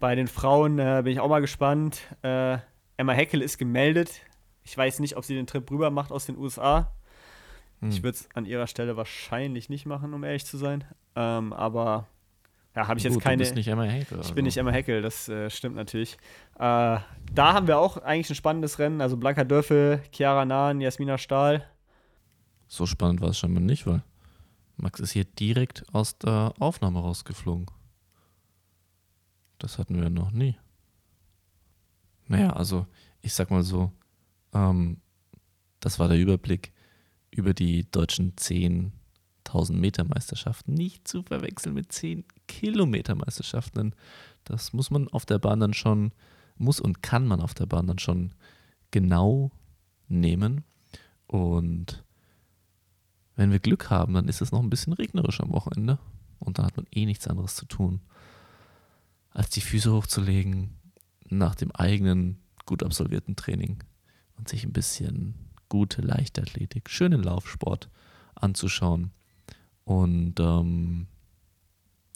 [0.00, 2.00] Bei den Frauen äh, bin ich auch mal gespannt.
[2.22, 2.58] Äh,
[2.96, 4.22] Emma Heckel ist gemeldet.
[4.62, 6.90] Ich weiß nicht, ob sie den Trip rüber macht aus den USA.
[7.80, 7.90] Hm.
[7.90, 10.84] Ich würde es an ihrer Stelle wahrscheinlich nicht machen, um ehrlich zu sein.
[11.16, 12.06] Ähm, aber
[12.74, 13.36] ja, habe ich jetzt Gut, keine.
[13.36, 14.20] Du bist nicht Emma Henkel.
[14.20, 16.16] ich bin nicht Emma Heckel, das äh, stimmt natürlich.
[16.56, 17.02] Äh, da
[17.36, 19.00] haben wir auch eigentlich ein spannendes Rennen.
[19.00, 21.64] Also Blanca Dörfel, Chiara Nahn, Jasmina Stahl.
[22.66, 24.02] So spannend war es scheinbar nicht, weil
[24.76, 27.66] Max ist hier direkt aus der Aufnahme rausgeflogen.
[29.58, 30.56] Das hatten wir noch nie.
[32.26, 32.86] Naja, also
[33.20, 33.92] ich sag mal so,
[34.52, 35.00] ähm,
[35.78, 36.72] das war der Überblick
[37.30, 38.36] über die deutschen
[39.54, 40.74] 10.000 Meter Meisterschaften.
[40.74, 43.90] Nicht zu verwechseln mit 10 Kilometer Meisterschaften.
[43.90, 43.94] denn
[44.44, 46.12] Das muss man auf der Bahn dann schon,
[46.56, 48.32] muss und kann man auf der Bahn dann schon
[48.90, 49.50] genau
[50.08, 50.64] nehmen.
[51.26, 52.04] Und
[53.36, 55.98] wenn wir Glück haben, dann ist es noch ein bisschen regnerisch am Wochenende.
[56.38, 58.00] Und dann hat man eh nichts anderes zu tun,
[59.30, 60.76] als die Füße hochzulegen
[61.28, 63.82] nach dem eigenen gut absolvierten Training
[64.36, 65.34] und sich ein bisschen
[65.68, 67.88] gute Leichtathletik, schönen Laufsport
[68.34, 69.10] anzuschauen.
[69.84, 71.06] Und ähm,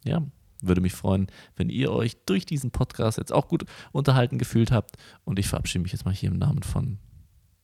[0.05, 0.23] ja,
[0.61, 4.97] würde mich freuen, wenn ihr euch durch diesen Podcast jetzt auch gut unterhalten gefühlt habt.
[5.25, 6.99] Und ich verabschiede mich jetzt mal hier im Namen von,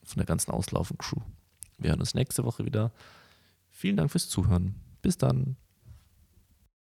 [0.03, 1.21] von der ganzen Auslaufen-Crew.
[1.79, 2.93] Wir hören uns nächste Woche wieder.
[3.71, 4.77] Vielen Dank fürs Zuhören.
[5.03, 5.57] Bis dann.